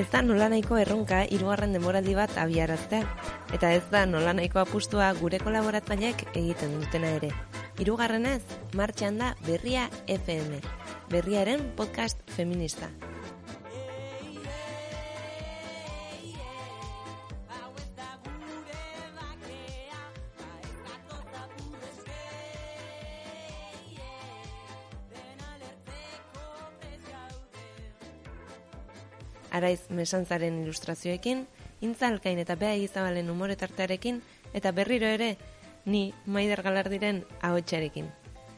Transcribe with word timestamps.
Ez 0.00 0.06
da 0.08 0.22
nahiko 0.24 0.78
erronka 0.80 1.18
hirugarren 1.28 1.74
demoraldi 1.76 2.14
bat 2.16 2.32
abiaraztea, 2.40 3.02
eta 3.52 3.72
ez 3.76 3.82
da 3.92 4.06
nahiko 4.06 4.62
apustua 4.62 5.10
gure 5.18 5.38
kolaboratzaileek 5.44 6.24
egiten 6.32 6.72
dutena 6.80 7.10
ere. 7.18 7.30
Hirugarrenez, 7.76 8.40
martxan 8.72 9.20
da 9.20 9.34
Berria 9.44 9.90
FM, 10.08 10.64
Berriaren 11.12 11.68
podcast 11.76 12.24
feminista. 12.32 12.88
Araiz 29.60 29.82
mesantzaren 29.94 30.62
ilustrazioekin, 30.64 31.44
intzalkain 31.84 32.40
eta 32.42 32.56
beha 32.56 32.74
izabalen 32.80 33.30
umoretartearekin, 33.30 34.22
eta 34.56 34.72
berriro 34.72 35.06
ere, 35.06 35.36
ni 35.84 36.10
maider 36.26 36.62
galardiren 36.62 37.22
ahotxarekin. 37.40 38.10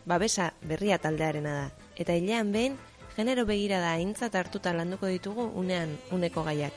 Babesa 0.07 0.53
berria 0.67 0.99
taldearena 0.99 1.53
da, 1.59 1.67
eta 1.97 2.17
hilean 2.19 2.51
behin, 2.55 2.79
genero 3.17 3.45
begira 3.47 3.79
da 3.83 3.99
intzat 4.01 4.35
hartuta 4.35 4.73
landuko 4.75 5.11
ditugu 5.11 5.51
unean 5.59 5.99
uneko 6.11 6.43
gaiak. 6.49 6.75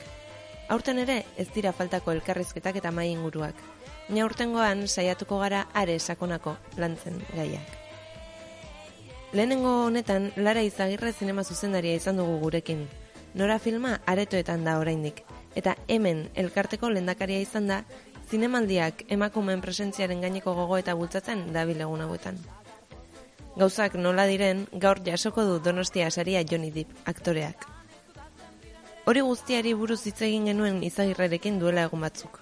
Aurten 0.68 0.98
ere, 0.98 1.22
ez 1.38 1.48
dira 1.54 1.72
faltako 1.72 2.12
elkarrizketak 2.12 2.78
eta 2.82 2.90
mai 2.90 3.08
inguruak. 3.12 3.54
Ni 4.10 4.22
aurtengoan 4.22 4.86
saiatuko 4.86 5.38
gara 5.38 5.66
are 5.74 5.98
sakonako 5.98 6.56
lantzen 6.78 7.18
gaiak. 7.34 7.74
Lehenengo 9.32 9.72
honetan, 9.86 10.30
Lara 10.36 10.62
Izagirre 10.62 11.12
zinema 11.12 11.42
zuzendaria 11.44 11.94
izan 11.98 12.16
dugu 12.16 12.38
gurekin, 12.40 12.86
Nora 13.36 13.58
filma 13.60 13.98
aretoetan 14.08 14.62
da 14.64 14.78
oraindik 14.80 15.18
eta 15.60 15.74
hemen 15.92 16.22
elkarteko 16.40 16.88
lendakaria 16.88 17.40
izan 17.44 17.66
da 17.68 17.82
zinemaldiak 18.30 19.02
emakumeen 19.16 19.60
presentziaren 19.64 20.22
gaineko 20.24 20.54
gogo 20.56 20.78
eta 20.80 20.94
bultzatzen 20.96 21.42
dabil 21.52 21.82
egun 21.84 22.04
hauetan. 22.04 22.38
Gauzak 23.60 23.98
nola 24.00 24.24
diren 24.28 24.64
gaur 24.84 25.02
jasoko 25.04 25.44
du 25.44 25.58
Donostia 25.64 26.10
saria 26.10 26.42
Johnny 26.48 26.70
Depp 26.72 27.08
aktoreak. 27.12 27.68
Hori 29.04 29.22
guztiari 29.28 29.76
buruz 29.82 30.00
hitz 30.08 30.20
egin 30.26 30.48
genuen 30.50 30.82
izagirrerekin 30.88 31.60
duela 31.60 31.84
egun 31.90 32.08
batzuk. 32.08 32.40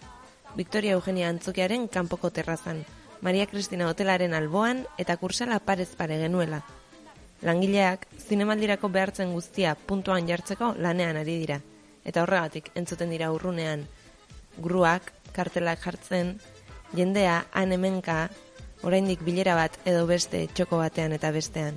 Victoria 0.54 0.94
Eugenia 0.94 1.28
Antzokiaren 1.28 1.88
kanpoko 1.88 2.30
terrazan, 2.30 2.84
Maria 3.20 3.46
Cristina 3.50 3.90
Hotelaren 3.90 4.34
alboan 4.34 4.86
eta 4.98 5.18
kursala 5.18 5.58
parez 5.58 5.90
pare 5.98 6.22
genuela, 6.22 6.62
Langileak 7.44 8.06
zinemaldirako 8.24 8.88
behartzen 8.88 9.34
guztia 9.36 9.74
puntuan 9.76 10.24
jartzeko 10.28 10.70
lanean 10.80 11.18
ari 11.20 11.36
dira. 11.42 11.58
Eta 12.04 12.22
horregatik 12.22 12.70
entzuten 12.80 13.10
dira 13.12 13.28
urrunean 13.34 13.84
gruak, 14.64 15.10
kartelak 15.36 15.82
jartzen, 15.84 16.38
jendea 16.96 17.42
han 17.52 17.74
hemenka, 17.76 18.30
oraindik 18.82 19.20
bilera 19.26 19.56
bat 19.58 19.76
edo 19.84 20.06
beste 20.08 20.46
txoko 20.54 20.78
batean 20.80 21.12
eta 21.16 21.32
bestean. 21.36 21.76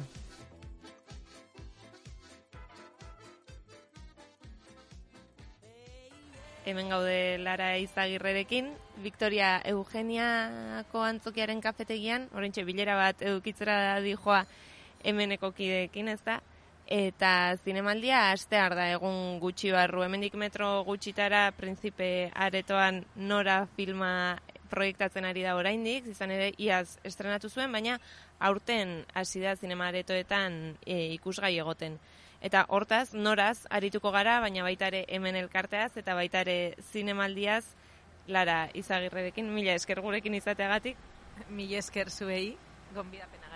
Hemen 6.67 6.89
gaude 6.91 7.37
Lara 7.39 7.77
Izagirrerekin, 7.79 8.73
Victoria 9.03 9.53
Eugeniako 9.71 11.03
antzokiaren 11.03 11.61
kafetegian, 11.63 12.27
oraintxe 12.35 12.65
bilera 12.67 12.95
bat 12.99 13.23
edukitzera 13.23 13.99
dijoa 14.03 14.41
hemeneko 15.03 15.51
kideekin, 15.51 16.07
ez 16.13 16.21
da? 16.25 16.39
Eta 16.87 17.31
zinemaldia 17.65 18.29
astear 18.31 18.75
da 18.75 18.85
egun 18.93 19.39
gutxi 19.43 19.73
barru. 19.75 20.05
Hemendik 20.05 20.37
metro 20.39 20.83
gutxitara 20.87 21.49
prinzipe 21.57 22.29
aretoan 22.33 23.01
nora 23.15 23.65
filma 23.75 24.37
proiektatzen 24.71 25.25
ari 25.25 25.43
da 25.43 25.55
oraindik, 25.55 26.07
izan 26.11 26.31
ere 26.31 26.51
iaz 26.59 26.97
estrenatu 27.07 27.49
zuen, 27.49 27.71
baina 27.71 27.97
aurten 28.39 29.01
hasi 29.15 29.41
da 29.43 29.55
zinema 29.55 29.87
aretoetan 29.87 30.77
e, 30.85 31.13
ikusgai 31.15 31.57
egoten. 31.57 31.97
Eta 32.43 32.65
hortaz, 32.69 33.13
noraz, 33.15 33.65
arituko 33.73 34.11
gara, 34.11 34.39
baina 34.43 34.63
baita 34.63 34.91
ere 34.91 35.05
hemen 35.07 35.35
elkarteaz, 35.39 35.95
eta 35.97 36.15
baita 36.15 36.43
ere 36.45 36.75
zinemaldiaz, 36.91 37.65
Lara 38.27 38.67
izagirrerekin, 38.75 39.47
mila 39.55 39.71
esker 39.79 40.01
gurekin 40.03 40.35
izateagatik. 40.35 40.97
Mila 41.47 41.79
esker 41.79 42.11
zuei, 42.11 42.57
gonbidapenagatik. 42.95 43.46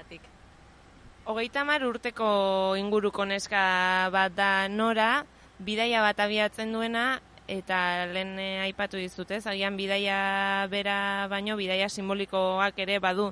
Hogeita 1.22 1.62
mar 1.62 1.84
urteko 1.86 2.74
inguruko 2.82 3.28
neska 3.30 4.09
bat 4.09 4.34
da 4.34 4.68
nora, 4.68 5.24
bidaia 5.62 6.02
bat 6.02 6.18
abiatzen 6.24 6.74
duena, 6.74 7.22
eta 7.46 8.08
lehen 8.09 8.40
eh, 8.42 8.64
aipatu 8.64 8.98
dizute, 8.98 9.38
agian 9.46 9.78
bidaia 9.78 10.66
bera 10.72 11.28
baino, 11.30 11.60
bidaia 11.60 11.90
simbolikoak 11.90 12.80
ere 12.81 12.98
badu 13.00 13.30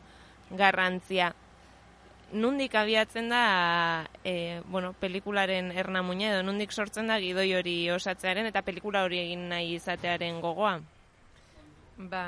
garrantzia. 0.51 1.31
Nundik 2.29 2.75
abiatzen 2.77 3.31
da, 3.33 4.05
e, 4.23 4.61
bueno, 4.69 4.93
pelikularen 4.93 5.71
erna 5.71 6.03
edo 6.13 6.43
nundik 6.43 6.71
sortzen 6.71 7.07
da 7.07 7.17
gidoi 7.17 7.55
hori 7.55 7.89
osatzearen 7.89 8.45
eta 8.45 8.61
pelikula 8.61 9.01
hori 9.03 9.17
egin 9.17 9.49
nahi 9.49 9.73
izatearen 9.81 10.39
gogoa? 10.41 10.79
Ba, 11.97 12.23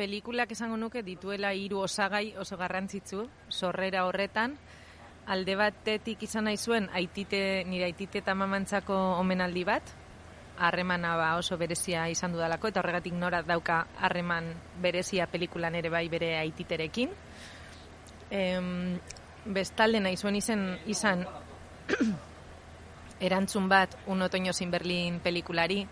pelikulak 0.00 0.54
esango 0.56 0.78
nuke 0.80 1.02
dituela 1.04 1.52
hiru 1.52 1.82
osagai 1.84 2.32
oso 2.40 2.56
garrantzitsu 2.56 3.26
sorrera 3.52 4.06
horretan. 4.08 4.56
Alde 5.28 5.56
batetik 5.60 6.22
izan 6.24 6.48
nahi 6.48 6.56
zuen 6.56 6.88
aitite 6.96 7.40
nire 7.68 7.84
aitite 7.90 8.22
eta 8.22 8.34
mamantzako 8.34 8.96
omenaldi 9.20 9.64
bat. 9.68 9.92
Harremana 10.60 11.12
ba 11.20 11.28
oso 11.36 11.58
berezia 11.60 12.06
izan 12.08 12.32
dudalako 12.32 12.70
eta 12.72 12.80
horregatik 12.80 13.12
nora 13.12 13.42
dauka 13.44 13.82
harreman 14.00 14.48
berezia 14.80 15.26
pelikulan 15.28 15.76
ere 15.76 15.92
bai 15.92 16.06
bere 16.08 16.32
aititerekin. 16.38 17.12
Em, 18.30 18.96
bestalde 19.44 20.00
nahi 20.00 20.16
zuen 20.16 20.40
izen 20.40 20.64
izan 20.86 21.26
erantzun 23.28 23.68
bat 23.68 23.98
un 24.06 24.22
otoño 24.22 24.56
sin 24.56 24.70
Berlin 24.70 25.20
pelikulari 25.20 25.84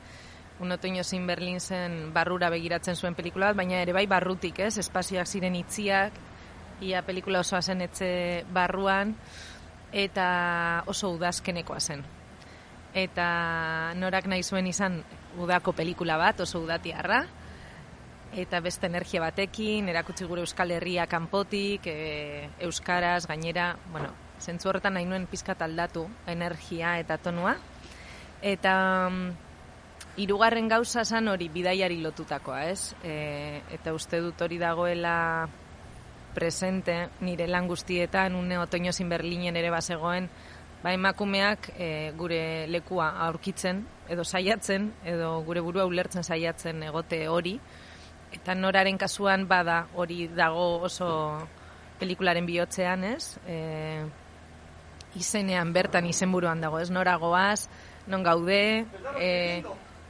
un 0.60 0.72
otoño 0.72 1.04
sin 1.04 1.26
Berlin 1.26 1.60
zen 1.60 2.12
barrura 2.12 2.50
begiratzen 2.50 2.96
zuen 2.96 3.14
pelikula 3.14 3.52
bat, 3.52 3.56
baina 3.56 3.82
ere 3.82 3.92
bai 3.92 4.06
barrutik, 4.06 4.58
ez? 4.58 4.78
Espazioak 4.78 5.26
ziren 5.26 5.54
itziak, 5.54 6.12
ia 6.82 7.02
pelikula 7.06 7.40
osoa 7.40 7.62
zen 7.62 7.82
etxe 7.86 8.44
barruan, 8.52 9.14
eta 9.92 10.82
oso 10.86 11.12
udazkenekoa 11.14 11.80
zen. 11.80 12.04
Eta 12.94 13.28
norak 13.94 14.26
nahi 14.26 14.42
zuen 14.42 14.66
izan 14.66 15.02
udako 15.38 15.72
pelikula 15.72 16.16
bat, 16.18 16.40
oso 16.40 16.60
udatiarra, 16.64 17.22
eta 18.36 18.60
beste 18.60 18.86
energia 18.86 19.20
batekin, 19.22 19.88
erakutsi 19.88 20.26
gure 20.28 20.42
Euskal 20.42 20.72
Herria 20.74 21.06
kanpotik, 21.06 21.86
e, 21.86 22.48
Euskaraz, 22.66 23.26
gainera, 23.26 23.76
bueno, 23.92 24.12
zentzu 24.40 24.68
horretan 24.68 24.94
nahi 24.94 25.06
nuen 25.06 25.26
pizkat 25.26 25.62
aldatu 25.62 26.06
energia 26.26 26.98
eta 27.00 27.18
tonua. 27.18 27.56
Eta 28.42 28.74
mm, 29.10 29.47
Hirugarren 30.18 30.68
gauza 30.68 31.04
san 31.04 31.28
hori 31.28 31.48
bidaiari 31.48 32.00
lotutakoa, 32.02 32.64
ez? 32.66 32.94
E, 33.06 33.62
eta 33.70 33.94
uste 33.94 34.20
dut 34.20 34.40
hori 34.42 34.58
dagoela 34.58 35.48
presente 36.34 37.08
nire 37.20 37.46
lan 37.46 37.68
guztietan 37.68 38.34
une 38.34 38.58
otoño 38.58 38.92
sin 38.92 39.08
Berlinen 39.08 39.56
ere 39.56 39.70
basegoen, 39.70 40.28
ba 40.82 40.92
emakumeak 40.94 41.72
e, 41.78 42.12
gure 42.18 42.66
lekua 42.70 43.10
aurkitzen 43.26 43.82
edo 44.08 44.24
saiatzen 44.24 44.92
edo 45.04 45.40
gure 45.42 45.60
burua 45.60 45.86
ulertzen 45.86 46.22
saiatzen 46.22 46.82
egote 46.86 47.24
hori 47.28 47.56
eta 48.32 48.54
noraren 48.54 48.98
kasuan 48.98 49.48
bada 49.48 49.86
hori 49.94 50.28
dago 50.28 50.80
oso 50.86 51.08
pelikularen 51.98 52.46
bihotzean, 52.46 53.04
ez? 53.04 53.38
E, 53.46 54.04
izenean 55.18 55.72
bertan 55.74 56.06
izenburuan 56.06 56.60
dago, 56.62 56.78
ez? 56.78 56.90
Noragoaz, 56.94 57.66
non 58.06 58.22
gaude, 58.22 58.86
eh 59.18 59.62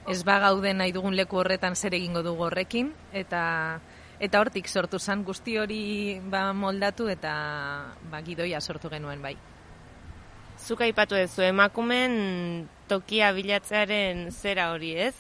ez 0.09 0.25
ba 0.25 0.39
gauden 0.41 0.79
nahi 0.81 0.93
dugun 0.93 1.17
leku 1.17 1.37
horretan 1.37 1.77
zer 1.77 1.95
egingo 1.95 2.23
dugu 2.25 2.47
horrekin 2.49 2.93
eta 3.13 3.81
eta 4.19 4.41
hortik 4.41 4.69
sortu 4.69 4.99
zan 4.99 5.23
guzti 5.25 5.59
hori 5.59 6.21
ba 6.31 6.53
moldatu 6.53 7.09
eta 7.09 7.33
ba 8.11 8.23
gidoia 8.23 8.61
sortu 8.61 8.91
genuen 8.91 9.23
bai. 9.23 9.37
Zuk 10.59 10.81
aipatu 10.83 11.15
duzu 11.15 11.45
emakumen 11.47 12.69
tokia 12.89 13.31
bilatzearen 13.33 14.31
zera 14.33 14.73
hori, 14.73 14.95
ez? 14.97 15.15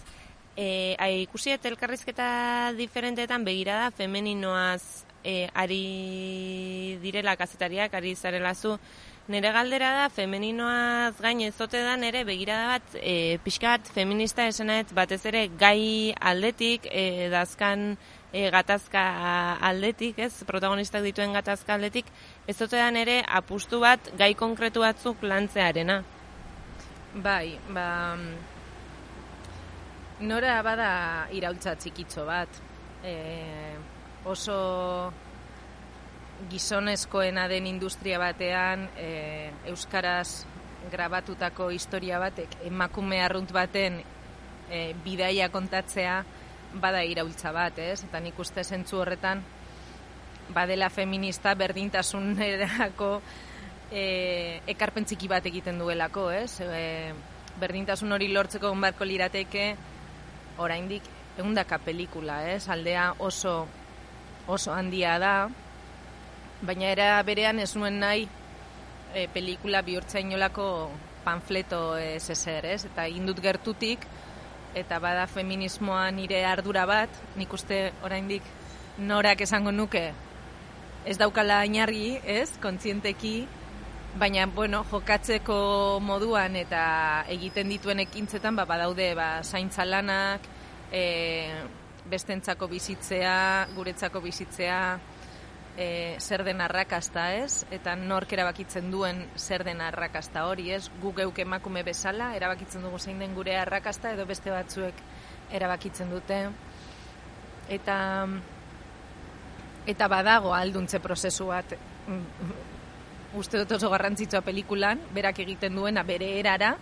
Ai 0.99 1.23
ikusi 1.23 1.53
eta 1.55 1.69
elkarrizketa 1.71 2.73
diferenteetan 2.75 3.45
begirada 3.47 3.93
femeninoaz 3.95 5.05
e, 5.23 5.47
ari 5.55 6.99
direla 7.03 7.37
kazetariak, 7.37 7.95
ari 7.95 8.17
zarela 8.17 8.55
zu, 8.55 8.79
Nere 9.29 9.51
galdera 9.53 9.91
da, 9.93 10.05
femeninoaz 10.09 11.19
gain 11.21 11.43
ezote 11.45 11.83
da, 11.85 11.99
nere 12.01 12.23
begirada 12.25 12.71
bat, 12.71 12.95
e, 12.97 13.37
pixka 13.45 13.75
bat 13.75 13.91
feminista 13.93 14.47
esenet, 14.49 14.95
batez 14.97 15.19
ere 15.29 15.43
gai 15.61 16.15
aldetik, 16.31 16.89
e, 16.89 17.29
dazkan 17.29 17.91
e, 18.33 18.47
gatazka 18.55 19.03
aldetik, 19.69 20.17
ez, 20.25 20.33
protagonistak 20.49 21.05
dituen 21.05 21.37
gatazka 21.37 21.77
aldetik, 21.77 22.09
ezote 22.49 22.81
da 22.81 22.89
nere 22.89 23.19
apustu 23.41 23.83
bat 23.85 24.09
gai 24.17 24.33
konkretu 24.33 24.81
batzuk 24.81 25.21
lantzearena. 25.21 26.01
Bai, 27.13 27.59
ba, 27.69 27.87
nora 30.25 30.57
bada 30.65 30.91
iraultza 31.37 31.77
txikitxo 31.77 32.25
bat. 32.25 32.63
E, 33.05 33.13
oso 34.25 34.57
gizonezkoena 36.51 37.49
den 37.51 37.67
industria 37.67 38.19
batean 38.19 38.87
e, 38.97 39.51
euskaraz 39.67 40.45
grabatutako 40.93 41.71
historia 41.75 42.21
batek 42.23 42.55
emakume 42.69 43.21
arrunt 43.23 43.53
baten 43.53 43.99
e, 44.71 44.95
bidaia 45.05 45.49
kontatzea 45.51 46.23
bada 46.79 47.03
iraultza 47.05 47.53
bat, 47.53 47.79
ez? 47.81 48.05
Eta 48.05 48.21
nik 48.21 48.39
uste 48.39 48.65
zentzu 48.65 49.01
horretan 49.01 49.43
badela 50.55 50.89
feminista 50.91 51.55
berdintasunerako 51.59 53.11
e, 53.91 54.61
ekarpen 54.69 55.09
txiki 55.09 55.29
bat 55.29 55.47
egiten 55.49 55.81
duelako, 55.81 56.31
ez? 56.31 56.61
E, 56.61 57.13
berdintasun 57.59 58.13
hori 58.15 58.31
lortzeko 58.33 58.71
onbarko 58.71 59.05
lirateke 59.09 59.73
oraindik 60.63 61.03
egundaka 61.39 61.79
pelikula, 61.83 62.43
ez? 62.53 62.69
Aldea 62.69 63.13
oso 63.19 63.61
oso 64.49 64.73
handia 64.73 65.19
da, 65.21 65.33
baina 66.63 66.93
era 66.93 67.23
berean 67.23 67.59
ez 67.59 67.75
nuen 67.77 67.99
nahi 68.01 68.29
e, 69.15 69.27
pelikula 69.33 69.83
bihurtza 69.83 70.21
inolako 70.21 70.91
panfleto 71.25 71.97
ez 71.97 72.31
ezer, 72.31 72.67
ez? 72.67 72.85
Eta 72.89 73.09
indut 73.09 73.41
gertutik, 73.41 74.07
eta 74.75 74.99
bada 74.99 75.27
feminismoa 75.27 76.09
nire 76.11 76.45
ardura 76.47 76.87
bat, 76.87 77.21
nik 77.37 77.53
uste 77.53 77.93
oraindik 78.05 78.43
norak 78.99 79.45
esango 79.47 79.73
nuke 79.73 80.11
ez 81.09 81.17
daukala 81.17 81.63
ainargi, 81.65 82.19
ez? 82.25 82.51
Kontzienteki, 82.61 83.47
baina, 84.21 84.47
bueno, 84.47 84.83
jokatzeko 84.91 85.59
moduan 86.05 86.57
eta 86.61 87.25
egiten 87.33 87.71
dituen 87.73 88.03
ekintzetan, 88.05 88.59
ba, 88.59 88.67
badaude, 88.69 89.13
ba, 89.17 89.29
zaintza 89.43 89.87
lanak, 89.89 90.45
e, 90.93 91.05
bestentzako 92.09 92.69
bizitzea, 92.69 93.69
guretzako 93.77 94.21
bizitzea, 94.25 94.81
e, 95.79 96.17
zer 96.19 96.43
den 96.43 96.61
arrakasta 96.61 97.29
ez, 97.39 97.63
eta 97.71 97.95
nork 97.97 98.33
erabakitzen 98.35 98.91
duen 98.91 99.23
zer 99.39 99.63
den 99.65 99.81
arrakasta 99.81 100.45
hori 100.51 100.73
ez, 100.75 100.89
gu 101.01 101.13
geuk 101.21 101.39
emakume 101.45 101.85
bezala, 101.87 102.33
erabakitzen 102.35 102.83
dugu 102.83 102.99
zein 102.99 103.23
den 103.23 103.37
gure 103.37 103.55
arrakasta, 103.57 104.11
edo 104.17 104.27
beste 104.27 104.51
batzuek 104.51 104.99
erabakitzen 105.55 106.11
dute, 106.11 106.41
eta 107.79 107.99
eta 109.89 110.09
badago 110.11 110.51
alduntze 110.53 110.99
prozesu 111.01 111.47
bat, 111.53 111.77
uste 113.41 113.63
dut 113.63 113.77
oso 113.79 113.93
garrantzitsua 113.95 114.43
pelikulan, 114.43 115.07
berak 115.15 115.39
egiten 115.47 115.79
duena 115.79 116.03
bere 116.03 116.33
erara, 116.41 116.75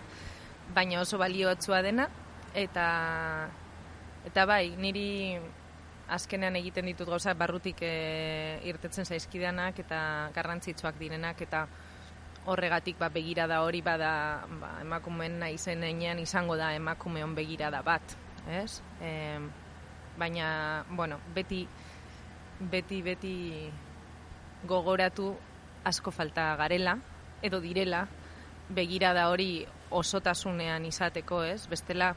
baina 0.73 1.03
oso 1.05 1.21
balioatzua 1.21 1.83
dena, 1.85 2.09
eta 2.57 2.87
eta 4.25 4.43
bai, 4.49 4.73
niri 4.75 5.37
azkenean 6.09 6.55
egiten 6.55 6.87
ditut 6.87 7.09
gauza 7.09 7.33
barrutik 7.33 7.81
e, 7.83 8.59
irtetzen 8.69 9.05
zaizkidanak 9.05 9.79
eta 9.83 9.99
garrantzitsuak 10.35 10.97
direnak 10.99 11.41
eta 11.43 11.67
horregatik 12.47 12.97
ba, 12.99 13.09
begirada 13.11 13.59
hori 13.65 13.81
bada 13.83 14.11
ba, 14.61 14.77
emakumeen 14.81 15.39
naizen 15.41 15.83
einean 15.83 16.19
izango 16.23 16.55
da 16.55 16.71
emakumeon 16.75 17.35
begirada 17.35 17.81
bat, 17.83 18.15
ez? 18.47 18.79
E, 19.03 19.11
baina, 20.17 20.85
bueno, 20.89 21.19
beti, 21.35 21.65
beti, 22.59 23.01
beti 23.03 23.35
gogoratu 24.67 25.33
asko 25.87 26.11
falta 26.11 26.53
garela, 26.55 26.97
edo 27.43 27.59
direla, 27.61 28.05
begirada 28.69 29.27
hori 29.29 29.65
osotasunean 29.91 30.87
izateko, 30.87 31.43
ez? 31.43 31.67
Bestela, 31.67 32.13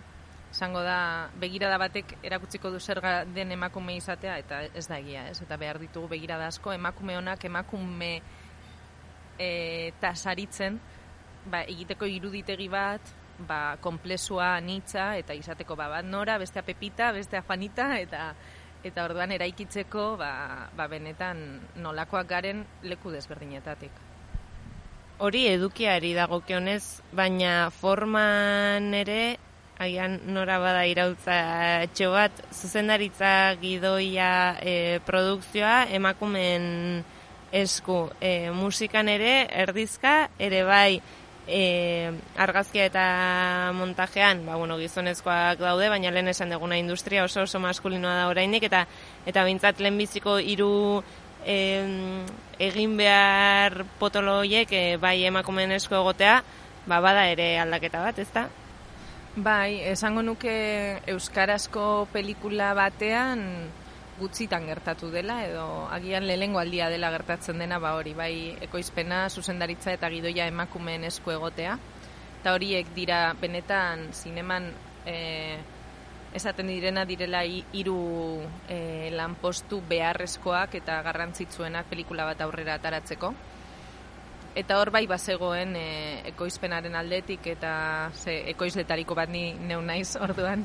izango 0.50 0.82
da 0.82 1.30
begirada 1.38 1.78
batek 1.78 2.16
erakutziko 2.26 2.70
du 2.70 2.80
zer 2.80 3.00
den 3.34 3.52
emakume 3.52 3.94
izatea 3.96 4.38
eta 4.42 4.62
ez 4.74 4.86
da 4.88 4.98
egia, 4.98 5.28
ez? 5.30 5.40
Eta 5.42 5.56
behar 5.56 5.78
ditugu 5.78 6.08
begirada 6.10 6.48
asko 6.50 6.72
emakume 6.74 7.16
honak 7.16 7.44
emakume 7.44 8.20
e, 9.38 9.92
tasaritzen 10.00 10.80
ba, 11.46 11.62
egiteko 11.62 12.08
iruditegi 12.10 12.68
bat 12.68 13.12
ba, 13.46 13.76
komplezua 13.80 14.58
nitza 14.60 15.14
eta 15.20 15.36
izateko 15.38 15.76
ba, 15.76 15.88
bat 15.88 16.04
nora, 16.04 16.38
bestea 16.38 16.66
pepita, 16.66 17.12
bestea 17.16 17.42
fanita 17.42 17.94
eta 18.00 18.34
eta 18.84 19.04
orduan 19.04 19.32
eraikitzeko 19.36 20.14
ba, 20.16 20.32
ba 20.76 20.86
benetan 20.88 21.60
nolakoak 21.76 22.28
garen 22.28 22.64
leku 22.82 23.12
desberdinetatik. 23.12 23.92
Hori 25.20 25.44
edukiari 25.50 26.14
dagokionez, 26.16 27.02
baina 27.12 27.68
forman 27.76 28.94
ere 28.96 29.36
agian 29.80 30.20
nora 30.28 30.58
bada 30.60 30.84
irautza 30.84 31.36
etxo 31.86 32.10
bat, 32.12 32.42
zuzendaritza 32.52 33.56
gidoia 33.62 34.58
e, 34.60 35.00
produkzioa 35.06 35.86
emakumen 35.96 37.00
esku 37.50 38.10
e, 38.20 38.50
musikan 38.52 39.08
ere, 39.08 39.48
erdizka, 39.64 40.28
ere 40.38 40.60
bai 40.68 41.00
e, 41.48 42.12
argazkia 42.36 42.86
eta 42.90 43.06
montajean, 43.74 44.44
ba, 44.46 44.60
bueno, 44.60 44.76
gizonezkoak 44.78 45.64
daude, 45.64 45.88
baina 45.88 46.12
lehen 46.12 46.28
esan 46.28 46.52
deguna 46.52 46.78
industria 46.78 47.24
oso 47.24 47.48
oso 47.48 47.58
maskulinoa 47.64 48.20
da 48.20 48.28
orainik, 48.28 48.68
eta 48.68 48.84
eta 49.26 49.48
bintzat 49.48 49.80
lehenbiziko 49.80 50.38
hiru 50.44 50.72
e, 51.40 51.58
egin 52.60 53.00
behar 53.00 53.86
potoloiek 53.98 54.72
e, 54.76 54.86
bai 55.00 55.22
emakumen 55.24 55.72
esku 55.80 55.96
egotea, 56.04 56.42
ba, 56.84 57.00
bada 57.00 57.30
ere 57.32 57.54
aldaketa 57.64 58.04
bat, 58.04 58.20
ezta? 58.20 58.50
Bai, 59.36 59.78
esango 59.86 60.24
nuke 60.26 60.52
euskarazko 61.06 62.08
pelikula 62.10 62.72
batean 62.74 63.70
gutxitan 64.18 64.64
gertatu 64.66 65.06
dela 65.12 65.36
edo 65.46 65.86
agian 65.94 66.26
lehengo 66.26 66.58
aldia 66.58 66.88
dela 66.90 67.12
gertatzen 67.14 67.62
dena 67.62 67.78
ba 67.78 67.94
hori, 67.94 68.10
bai 68.12 68.56
ekoizpena, 68.66 69.28
zuzendaritza 69.30 69.92
eta 69.94 70.10
gidoia 70.10 70.48
emakumeen 70.50 71.04
esku 71.06 71.30
egotea. 71.30 71.78
Eta 72.40 72.56
horiek 72.56 72.90
dira 72.96 73.20
benetan 73.40 74.08
zineman 74.12 74.66
e, 75.06 75.60
esaten 76.34 76.66
direna 76.66 77.06
direla 77.06 77.44
hiru 77.46 78.42
e, 78.66 79.10
lanpostu 79.14 79.78
beharrezkoak 79.86 80.74
eta 80.82 80.98
garrantzitsuenak 81.06 81.86
pelikula 81.86 82.26
bat 82.32 82.42
aurrera 82.42 82.80
ataratzeko 82.82 83.30
eta 84.54 84.78
hor 84.80 84.90
bai 84.90 85.06
bazegoen 85.06 85.76
e, 85.78 85.88
ekoizpenaren 86.32 86.96
aldetik 86.98 87.46
eta 87.52 88.10
ze 88.14 88.40
ekoizletariko 88.50 89.14
bat 89.14 89.30
ni 89.30 89.52
neu 89.54 89.80
naiz 89.82 90.16
orduan 90.16 90.64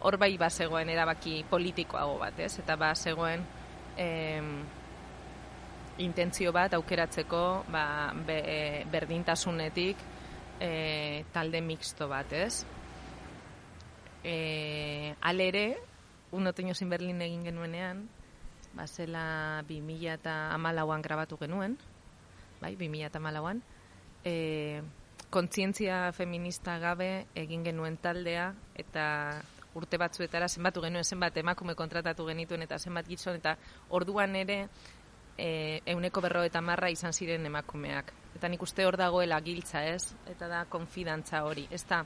hor 0.00 0.16
bai 0.18 0.36
bazegoen 0.38 0.90
erabaki 0.92 1.44
politikoago 1.50 2.18
bat, 2.20 2.38
ez? 2.38 2.58
Eta 2.60 2.76
bazegoen 2.76 3.42
e, 3.96 4.08
intentzio 6.04 6.52
bat 6.54 6.74
aukeratzeko 6.78 7.42
ba, 7.72 8.12
be, 8.26 8.38
e, 8.38 8.84
berdintasunetik 8.90 10.04
e, 10.60 11.24
talde 11.32 11.62
mixto 11.64 12.08
bat, 12.08 12.32
ez? 12.32 12.62
E, 14.22 15.14
alere, 15.20 15.78
un 16.30 16.46
otoño 16.46 16.74
sin 16.74 16.90
Berlin 16.90 17.22
egin 17.22 17.44
genuenean, 17.48 18.06
bazela 18.76 19.64
2000 19.66 20.18
eta 20.18 20.34
amalauan 20.54 21.02
grabatu 21.02 21.38
genuen, 21.40 21.78
bai, 22.60 22.74
2008an, 22.76 23.62
e, 24.24 24.82
kontzientzia 25.30 26.12
feminista 26.12 26.78
gabe 26.78 27.26
egin 27.36 27.64
genuen 27.64 27.98
taldea, 28.00 28.52
eta 28.74 29.06
urte 29.78 29.98
batzuetara 30.00 30.48
zenbatu 30.48 30.82
genuen 30.82 31.04
zenbat 31.04 31.36
emakume 31.36 31.74
kontratatu 31.78 32.26
genituen 32.26 32.64
eta 32.64 32.78
zenbat 32.78 33.06
gizon, 33.08 33.36
eta 33.38 33.56
orduan 33.94 34.36
ere 34.36 34.62
e, 35.36 35.80
euneko 35.86 36.20
berro 36.24 36.42
eta 36.44 36.60
marra 36.60 36.90
izan 36.90 37.12
ziren 37.12 37.46
emakumeak. 37.46 38.12
Eta 38.36 38.48
nik 38.48 38.62
uste 38.62 38.86
hor 38.86 38.96
dagoela 38.96 39.40
giltza 39.44 39.84
ez, 39.86 40.14
eta 40.30 40.48
da 40.48 40.64
konfidantza 40.70 41.44
hori, 41.44 41.68
ez 41.70 41.84
da 41.88 42.04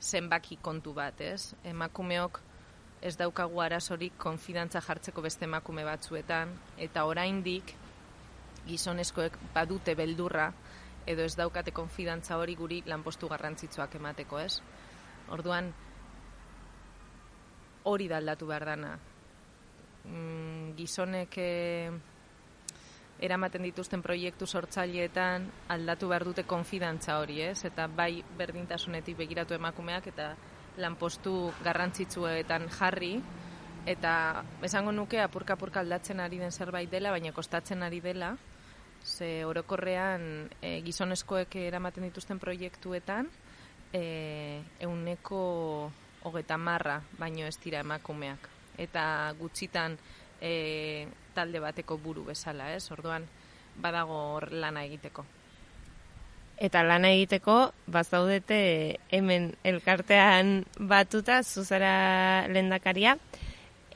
zenbaki 0.00 0.60
kontu 0.62 0.94
bat 0.94 1.20
ez, 1.20 1.54
emakumeok 1.66 2.40
ez 3.02 3.14
daukagu 3.18 3.60
arazorik 3.62 4.16
konfidantza 4.18 4.80
jartzeko 4.82 5.22
beste 5.22 5.46
emakume 5.46 5.84
batzuetan, 5.86 6.54
eta 6.78 7.04
oraindik 7.06 7.74
gizonezkoek 8.66 9.38
badute 9.54 9.94
beldurra 9.94 10.52
edo 11.08 11.24
ez 11.24 11.34
daukate 11.36 11.72
konfidantza 11.72 12.36
hori 12.36 12.54
guri 12.54 12.82
lanpostu 12.86 13.28
garrantzitsuak 13.28 13.94
emateko, 13.96 14.40
ez? 14.44 14.60
Orduan 15.32 15.72
hori 17.88 18.08
da 18.08 18.18
aldatu 18.20 18.48
behar 18.50 18.66
dana. 18.68 18.92
Mm, 20.04 20.74
gizonek 20.76 21.38
eh, 21.40 21.90
eramaten 23.24 23.64
dituzten 23.66 24.02
proiektu 24.04 24.46
sortzaileetan 24.46 25.48
aldatu 25.74 26.08
behar 26.12 26.24
dute 26.28 26.44
konfidantza 26.48 27.18
hori, 27.22 27.40
ez? 27.42 27.64
Eta 27.64 27.88
bai 27.88 28.22
berdintasunetik 28.38 29.16
begiratu 29.18 29.56
emakumeak 29.56 30.12
eta 30.12 30.34
lanpostu 30.78 31.50
garrantzitsuetan 31.64 32.68
jarri, 32.70 33.16
eta 33.88 34.12
esango 34.62 34.92
nuke 34.92 35.20
apurka-apurka 35.24 35.80
aldatzen 35.80 36.20
ari 36.20 36.38
den 36.38 36.52
zerbait 36.52 36.90
dela, 36.90 37.10
baina 37.10 37.32
kostatzen 37.32 37.82
ari 37.82 38.00
dela, 38.04 38.36
ze 39.04 39.44
orokorrean 39.46 40.48
e, 40.62 40.80
gizonezkoek 40.84 41.54
eramaten 41.56 42.04
dituzten 42.08 42.38
proiektuetan 42.38 43.28
e, 43.92 44.62
euneko 44.80 45.90
hogeta 46.22 46.58
marra 46.58 47.00
baino 47.18 47.46
ez 47.46 47.56
dira 47.62 47.80
emakumeak. 47.84 48.48
Eta 48.78 49.34
gutxitan 49.38 49.96
e, 50.40 51.08
talde 51.34 51.60
bateko 51.60 51.98
buru 51.98 52.24
bezala, 52.28 52.72
ez? 52.74 52.84
Orduan, 52.94 53.26
badago 53.78 54.18
hor 54.34 54.50
lana 54.52 54.84
egiteko. 54.86 55.24
Eta 56.58 56.82
lana 56.82 57.12
egiteko, 57.14 57.70
bazaudete 57.86 58.98
hemen 59.14 59.52
elkartean 59.62 60.64
batuta, 60.90 61.42
zuzara 61.42 62.48
lendakaria, 62.50 63.14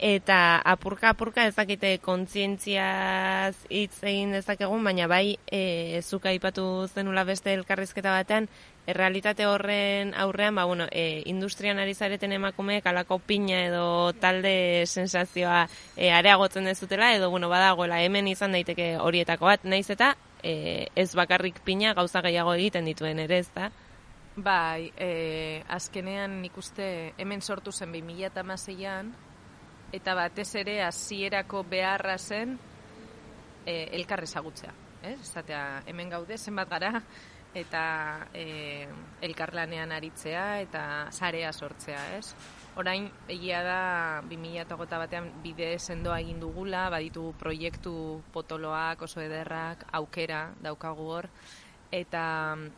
eta 0.03 0.59
apurka 0.67 1.13
apurka 1.15 1.45
ezakite 1.47 1.93
kontzientziaz 2.03 3.55
hitz 3.71 4.03
egin 4.03 4.33
dezakegun, 4.35 4.83
baina 4.83 5.07
bai 5.07 5.39
e, 5.47 6.01
zuka 6.03 6.33
ipatu 6.35 6.89
zenula 6.91 7.23
beste 7.23 7.55
elkarrizketa 7.55 8.11
batean, 8.17 8.49
errealitate 8.91 9.47
horren 9.47 10.11
aurrean, 10.19 10.59
ba, 10.59 10.65
bueno, 10.67 10.89
e, 10.91 11.23
industrian 11.31 11.79
ari 11.79 11.95
zareten 11.95 12.35
emakumeek 12.35 12.91
alako 12.91 13.21
pina 13.23 13.63
edo 13.69 14.13
talde 14.19 14.85
sensazioa 14.91 15.69
e, 15.97 16.11
areagotzen 16.11 16.67
dezutela, 16.67 17.15
edo 17.15 17.31
bueno, 17.31 17.49
badagoela 17.49 18.03
hemen 18.03 18.27
izan 18.27 18.59
daiteke 18.59 18.97
horietako 18.99 19.53
bat, 19.55 19.63
naiz 19.63 19.87
eta 19.95 20.17
e, 20.43 20.89
ez 20.97 21.13
bakarrik 21.15 21.63
pina 21.63 21.95
gauza 21.95 22.27
gehiago 22.27 22.59
egiten 22.59 22.91
dituen 22.91 23.23
ere, 23.23 23.39
ez 23.39 23.51
da? 23.55 23.71
Bai, 24.35 24.91
e, 24.99 25.63
azkenean 25.71 26.41
nik 26.43 26.57
uste 26.59 27.13
hemen 27.23 27.43
sortu 27.43 27.71
zen 27.71 27.93
2006an, 27.95 29.13
eta 29.93 30.15
batez 30.17 30.55
ere 30.63 30.81
hasierako 30.83 31.63
beharra 31.69 32.17
zen 32.19 32.57
e, 33.67 33.89
elkar 33.99 34.25
ezagutzea. 34.25 34.73
Ez? 35.03 35.19
Zatea, 35.33 35.83
hemen 35.91 36.11
gaude, 36.11 36.39
zenbat 36.39 36.71
gara, 36.71 37.01
eta 37.55 37.85
e, 38.33 38.87
elkarlanean 39.21 39.93
aritzea 39.93 40.45
eta 40.63 40.83
sarea 41.13 41.53
sortzea, 41.53 42.03
ez? 42.17 42.33
Orain, 42.81 43.11
egia 43.29 43.61
da, 43.67 43.81
2008 44.31 45.01
batean 45.03 45.29
bide 45.45 45.75
sendoa 45.79 46.19
egin 46.23 46.41
dugula, 46.41 46.87
baditu 46.91 47.35
proiektu 47.39 48.23
potoloak, 48.33 49.03
oso 49.05 49.21
ederrak, 49.21 49.85
aukera 49.93 50.47
daukagu 50.65 51.11
hor, 51.19 51.29
eta, 51.93 52.25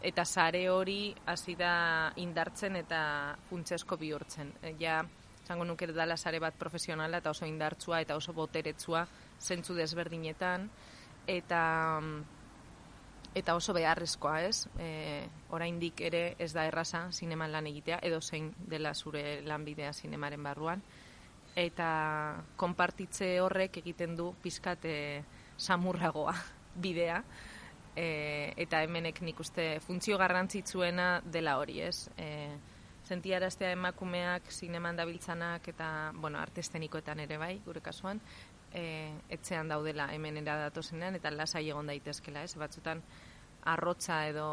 eta 0.02 0.24
sare 0.24 0.64
hori 0.68 1.14
hasi 1.30 1.54
da 1.54 2.10
indartzen 2.18 2.80
eta 2.82 3.02
funtsesko 3.48 4.00
bihurtzen. 4.00 4.50
E, 4.62 4.74
ja, 4.80 5.04
zango 5.46 5.64
nuke 5.64 5.86
dala 5.92 6.16
sare 6.16 6.40
bat 6.40 6.54
profesionala 6.54 7.18
eta 7.18 7.30
oso 7.30 7.46
indartsua 7.46 8.00
eta 8.00 8.16
oso 8.16 8.32
boteretsua 8.32 9.06
zentzu 9.40 9.74
desberdinetan, 9.74 10.70
eta 11.26 11.60
eta 13.34 13.56
oso 13.58 13.74
beharrezkoa, 13.74 14.42
ez? 14.46 14.68
E, 14.78 15.26
oraindik 15.50 16.00
ere 16.06 16.36
ez 16.38 16.52
da 16.54 16.66
erraza 16.68 17.08
zineman 17.12 17.50
lan 17.52 17.66
egitea, 17.66 17.98
edo 18.06 18.20
zein 18.22 18.52
dela 18.70 18.94
zure 18.94 19.42
lanbidea 19.42 19.92
zinemaren 19.92 20.42
barruan. 20.42 20.82
Eta 21.58 21.88
konpartitze 22.56 23.40
horrek 23.42 23.80
egiten 23.82 24.14
du 24.16 24.32
pizkate 24.42 25.24
samurragoa 25.58 26.34
bidea. 26.86 27.22
E, 27.96 28.06
eta 28.56 28.82
hemenek 28.82 29.20
nik 29.22 29.40
uste 29.42 29.80
funtzio 29.82 30.18
garrantzitsuena 30.18 31.20
dela 31.26 31.58
hori, 31.58 31.80
ez? 31.82 32.08
E, 32.16 32.28
sentiaraztea 33.04 33.70
emakumeak 33.76 34.50
zineman 34.50 34.96
dabiltzanak 34.96 35.68
eta, 35.74 35.88
bueno, 36.16 36.38
artestenikoetan 36.40 37.20
ere 37.26 37.38
bai, 37.38 37.54
gure 37.66 37.80
kasuan, 37.84 38.20
e, 38.72 39.12
etxean 39.36 39.68
daudela 39.68 40.08
hemen 40.14 40.40
era 40.42 40.56
datozenean 40.66 41.20
eta 41.20 41.32
lasai 41.34 41.68
egon 41.68 41.90
daitezkela, 41.92 42.42
ez? 42.42 42.54
Batzutan 42.60 43.02
arrotza 43.74 44.24
edo 44.28 44.48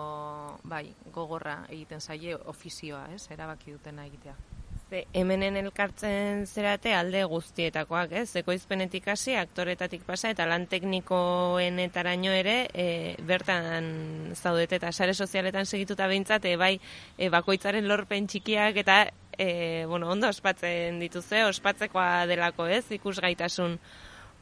bai, 0.64 0.86
gogorra 1.12 1.62
egiten 1.70 2.02
zaie 2.02 2.36
ofizioa, 2.36 3.08
ez? 3.16 3.26
Erabaki 3.32 3.76
dutena 3.76 4.06
egitea. 4.08 4.36
Ze, 4.92 5.06
hemenen 5.16 5.56
elkartzen 5.56 6.42
zerate 6.52 6.92
alde 6.92 7.22
guztietakoak, 7.32 8.12
ez? 8.22 8.34
Ekoizpenetik 8.42 9.06
hasi, 9.08 9.38
aktoretatik 9.40 10.02
pasa 10.04 10.34
eta 10.34 10.44
lan 10.50 10.66
teknikoen 10.68 11.80
etaraino 11.80 12.34
ere 12.36 12.56
e, 12.76 12.88
bertan 13.30 13.86
zaudete 14.36 14.82
eta 14.82 14.92
sare 14.92 15.14
sozialetan 15.16 15.70
segituta 15.70 16.10
behintzat, 16.12 16.44
e, 16.44 16.58
bai, 16.60 16.74
e, 17.16 17.30
bakoitzaren 17.32 17.88
lorpen 17.88 18.28
txikiak 18.28 18.82
eta 18.84 18.98
e, 19.38 19.86
bueno, 19.88 20.12
ondo 20.12 20.28
ospatzen 20.28 21.00
dituzte, 21.00 21.46
ospatzekoa 21.46 22.26
delako, 22.28 22.68
ez? 22.68 22.84
Ikusgaitasun 23.00 23.80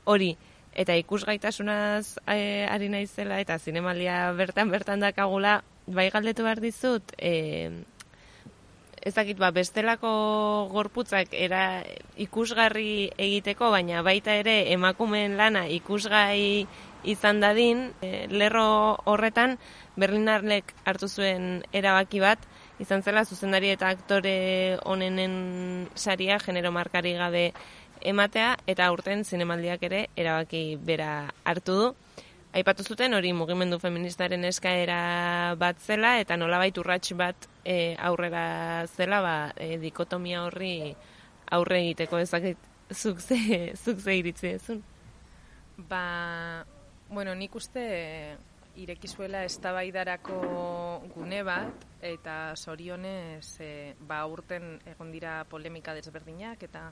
hori 0.10 0.32
eta 0.74 0.98
ikusgaitasunaz 0.98 2.18
e, 2.26 2.66
ari 2.66 2.90
naizela 2.90 3.38
eta 3.46 3.62
zinemalia 3.62 4.32
bertan 4.34 4.74
bertan 4.74 5.06
dakagula 5.06 5.60
bai 5.86 6.10
galdetu 6.10 6.50
behar 6.50 6.66
dizut 6.66 7.14
e, 7.22 7.86
ezakit 9.06 9.38
ba 9.40 9.52
bestelako 9.52 10.10
gorputzak 10.72 11.34
era 11.34 11.84
ikusgarri 12.18 13.10
egiteko 13.18 13.72
baina 13.72 14.04
baita 14.04 14.36
ere 14.36 14.72
emakumeen 14.74 15.38
lana 15.38 15.68
ikusgai 15.68 16.68
izan 17.04 17.40
dadin 17.40 17.92
e, 18.02 18.28
lerro 18.28 18.98
horretan 19.06 19.58
Berlinarlek 20.00 20.74
hartu 20.86 21.08
zuen 21.08 21.64
erabaki 21.74 22.20
bat 22.20 22.40
izan 22.80 23.04
zela 23.04 23.26
zuzendari 23.26 23.72
eta 23.76 23.90
aktore 23.90 24.80
onenen 24.86 25.88
saria 25.96 26.40
genero 26.40 26.72
markari 26.72 27.14
gabe 27.14 27.52
ematea 28.02 28.56
eta 28.68 28.88
aurten 28.88 29.24
zinemaldiak 29.24 29.84
ere 29.84 30.08
erabaki 30.16 30.78
bera 30.80 31.30
hartu 31.44 31.76
du. 31.82 31.90
Aipatu 32.50 32.82
zuten 32.82 33.14
hori 33.14 33.30
mugimendu 33.38 33.78
feministaren 33.78 34.42
eskaera 34.48 35.54
bat 35.62 35.78
zela 35.86 36.16
eta 36.18 36.34
nolabait 36.38 36.78
urrats 36.82 37.14
bat 37.14 37.46
e, 37.62 37.94
aurrera 38.02 38.88
zela 38.90 39.20
ba, 39.22 39.36
e, 39.54 39.78
dikotomia 39.78 40.42
horri 40.48 40.96
aurre 41.54 41.78
egiteko 41.84 42.18
ezakit 42.18 42.58
zuk 42.90 43.22
ze, 43.22 43.38
zuk 43.84 44.02
ze 44.02 44.18
iritzi 44.18 44.56
ezun. 44.56 44.82
Ba, 45.78 46.66
bueno, 47.10 47.36
nik 47.38 47.54
uste 47.56 47.86
irekizuela 48.82 49.44
eztabaidarako 49.46 50.42
gune 51.14 51.44
bat 51.46 51.86
eta 52.02 52.56
sorionez 52.56 53.60
e, 53.62 53.72
ba 54.02 54.24
urten 54.26 54.80
egon 54.90 55.14
dira 55.14 55.44
polemika 55.52 55.94
desberdinak 55.94 56.66
eta 56.66 56.90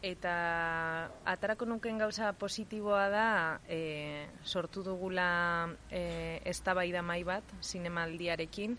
Eta 0.00 1.10
atarako 1.28 1.66
nuken 1.68 1.98
gauza 2.00 2.32
positiboa 2.32 3.08
da 3.12 3.26
e, 3.68 4.28
sortu 4.42 4.80
dugula 4.82 5.68
e, 5.92 6.40
eztabaida 6.48 7.02
mai 7.04 7.20
bat 7.24 7.44
zinemaldiarekin. 7.60 8.78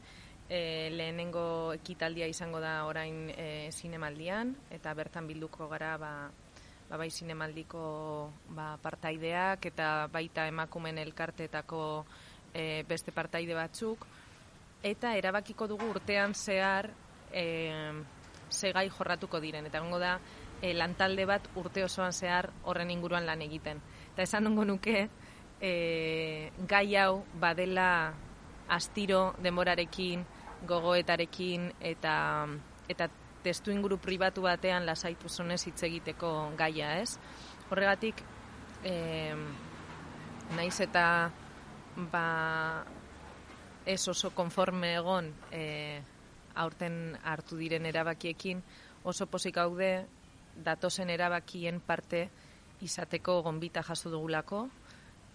E, 0.49 0.89
lehenengo 0.89 1.73
ekitaldia 1.77 2.25
izango 2.27 2.59
da 2.59 2.87
orain 2.89 3.29
e, 3.37 3.69
zinemaldian 3.71 4.55
eta 4.73 4.95
bertan 4.97 5.29
bilduko 5.29 5.69
gara 5.69 5.93
ba, 6.01 6.11
ba 6.89 6.97
bai 6.97 7.11
zinemaldiko 7.13 7.83
ba, 8.57 8.73
partaideak 8.81 9.69
eta 9.69 10.07
baita 10.11 10.47
emakumen 10.49 10.97
elkarteetako 11.05 11.83
e, 12.51 12.81
beste 12.89 13.13
partaide 13.13 13.53
batzuk. 13.53 14.09
Eta 14.81 15.13
erabakiko 15.13 15.69
dugu 15.69 15.93
urtean 15.93 16.33
zehar 16.33 16.89
e, 17.29 17.45
segai 18.49 18.89
jorratuko 18.89 19.39
diren. 19.39 19.69
Eta 19.69 19.79
gongo 19.79 19.99
da, 20.01 20.17
e, 20.61 20.73
lantalde 20.73 21.25
bat 21.25 21.47
urte 21.55 21.83
osoan 21.83 22.13
zehar 22.13 22.51
horren 22.63 22.91
inguruan 22.93 23.25
lan 23.25 23.41
egiten. 23.41 23.81
Eta 24.13 24.23
esan 24.23 24.45
nungo 24.45 24.65
nuke, 24.65 25.07
e, 25.61 26.51
gai 26.69 26.95
hau 26.97 27.23
badela 27.39 28.13
astiro 28.71 29.33
denborarekin, 29.43 30.25
gogoetarekin 30.67 31.71
eta 31.79 32.15
eta 32.89 33.09
testu 33.41 33.71
inguru 33.73 33.97
pribatu 33.97 34.43
batean 34.45 34.85
lasaitu 34.85 35.29
zonez 35.29 35.63
hitz 35.65 35.81
egiteko 35.83 36.51
gaia, 36.57 36.99
ez? 37.01 37.17
Horregatik, 37.71 38.21
e, 38.85 39.33
naiz 40.55 40.77
eta 40.83 41.05
ba, 42.11 42.25
ez 43.85 44.01
oso 44.07 44.29
konforme 44.37 44.93
egon 44.99 45.31
e, 45.51 46.01
aurten 46.53 47.17
hartu 47.23 47.57
diren 47.57 47.87
erabakiekin, 47.89 48.61
oso 49.03 49.25
posik 49.25 49.55
gaude 49.55 50.05
datozen 50.55 51.09
erabakien 51.09 51.79
parte 51.79 52.29
izateko 52.81 53.41
gonbita 53.45 53.83
jaso 53.83 54.09
dugulako, 54.09 54.67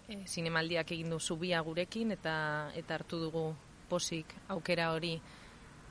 e, 0.07 0.23
zinemaldiak 0.27 0.91
egin 0.91 1.09
du 1.11 1.19
zubia 1.19 1.61
gurekin 1.61 2.11
eta 2.15 2.35
eta 2.75 2.95
hartu 2.95 3.19
dugu 3.27 3.45
posik 3.89 4.33
aukera 4.53 4.91
hori 4.91 5.15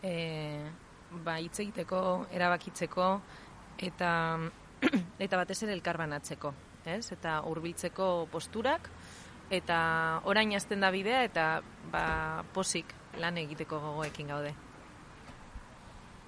e, 0.02 0.14
ba, 1.24 1.38
hitz 1.40 1.58
egiteko, 1.60 2.26
erabakitzeko 2.32 3.10
eta 3.78 4.10
eta 5.24 5.38
batez 5.40 5.62
ere 5.64 5.72
elkarbanatzeko, 5.76 6.52
ez? 6.84 7.12
Eta 7.12 7.40
hurbiltzeko 7.48 8.28
posturak 8.32 8.90
eta 9.50 9.78
orain 10.26 10.52
hasten 10.56 10.82
da 10.82 10.90
bidea 10.90 11.22
eta 11.24 11.46
ba, 11.92 12.44
posik 12.54 12.92
lan 13.20 13.38
egiteko 13.40 13.80
gogoekin 13.80 14.32
gaude. 14.32 14.52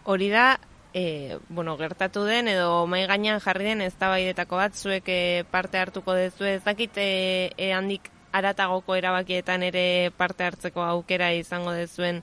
Hori 0.09 0.31
da 0.33 0.55
e, 0.99 1.38
bueno, 1.49 1.76
gertatu 1.76 2.25
den 2.25 2.49
edo 2.50 2.87
mai 2.90 3.05
gainean 3.07 3.40
jarri 3.45 3.71
den 3.71 3.83
eztabaidetako 3.87 4.59
bat 4.59 4.75
zuek 4.75 5.07
e, 5.07 5.45
parte 5.52 5.78
hartuko 5.78 6.14
dezu 6.19 6.49
ez 6.50 6.62
dakit 6.64 6.99
e, 6.99 7.11
e, 7.57 7.73
handik 7.73 8.11
aratagoko 8.35 8.97
erabakietan 8.99 9.62
ere 9.62 10.11
parte 10.19 10.49
hartzeko 10.49 10.83
aukera 10.83 11.31
izango 11.38 11.75
dezuen 11.76 12.23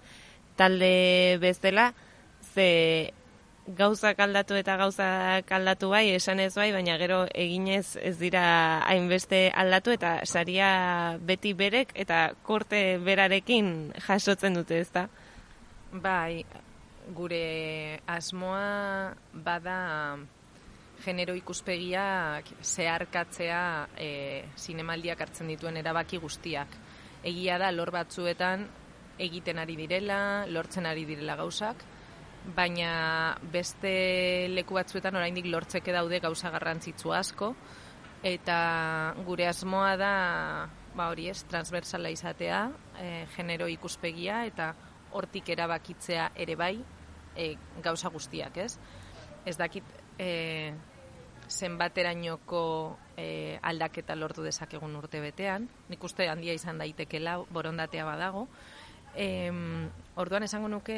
talde 0.59 1.37
bezala 1.39 1.93
ze 2.53 3.13
gauzak 3.79 4.19
aldatu 4.19 4.59
eta 4.59 4.75
gauzak 4.77 5.51
aldatu 5.57 5.89
bai, 5.89 6.09
esan 6.13 6.39
ez 6.43 6.53
bai, 6.53 6.69
baina 6.75 6.99
gero 7.01 7.23
eginez 7.33 7.95
ez 7.97 8.17
dira 8.19 8.43
hainbeste 8.85 9.47
aldatu 9.55 9.95
eta 9.95 10.19
saria 10.25 10.69
beti 11.31 11.55
berek 11.57 11.95
eta 11.95 12.27
korte 12.43 12.83
berarekin 13.07 13.71
jasotzen 14.05 14.59
dute, 14.59 14.83
ezta? 14.85 15.07
Bai, 15.91 16.45
gure 17.13 17.99
asmoa 18.07 19.13
bada 19.33 20.17
genero 21.03 21.35
ikuspegiak 21.35 22.49
zeharkatzea 22.63 23.61
e, 23.99 24.09
zinemaldiak 24.57 25.21
hartzen 25.21 25.51
dituen 25.51 25.77
erabaki 25.77 26.17
guztiak. 26.17 26.71
Egia 27.25 27.59
da, 27.61 27.71
lor 27.71 27.91
batzuetan 27.91 28.65
egiten 29.19 29.59
ari 29.59 29.75
direla, 29.75 30.45
lortzen 30.47 30.85
ari 30.85 31.05
direla 31.05 31.35
gauzak, 31.35 31.83
baina 32.53 33.35
beste 33.51 34.47
leku 34.53 34.77
batzuetan 34.77 35.15
oraindik 35.17 35.47
lortzeke 35.49 35.93
daude 35.93 36.19
gauza 36.21 36.51
garrantzitsu 36.53 37.13
asko 37.13 37.55
eta 38.25 38.57
gure 39.25 39.47
asmoa 39.47 39.95
da 39.97 40.11
ba 40.95 41.09
hori 41.09 41.29
ez 41.29 41.43
transversala 41.49 42.09
izatea 42.13 42.59
e, 43.01 43.25
genero 43.35 43.67
ikuspegia 43.67 44.45
eta 44.45 44.73
hortik 45.11 45.49
erabakitzea 45.49 46.31
ere 46.35 46.55
bai 46.55 46.75
e, 47.35 47.55
gauza 47.83 48.09
guztiak 48.09 48.57
ez? 48.57 48.77
Ez 49.45 49.57
dakit 49.57 49.83
e, 50.17 50.73
zenbaterainoko 51.49 52.97
e, 53.17 53.59
aldaketa 53.61 54.15
lortu 54.15 54.43
dezakegun 54.43 54.95
urte 54.97 55.21
betean 55.21 55.67
nik 55.89 56.03
uste 56.03 56.27
handia 56.29 56.55
izan 56.57 56.81
daitekela 56.81 57.37
borondatea 57.53 58.05
badago. 58.05 58.47
E, 59.15 59.51
orduan 60.15 60.43
esango 60.43 60.67
nuke 60.71 60.97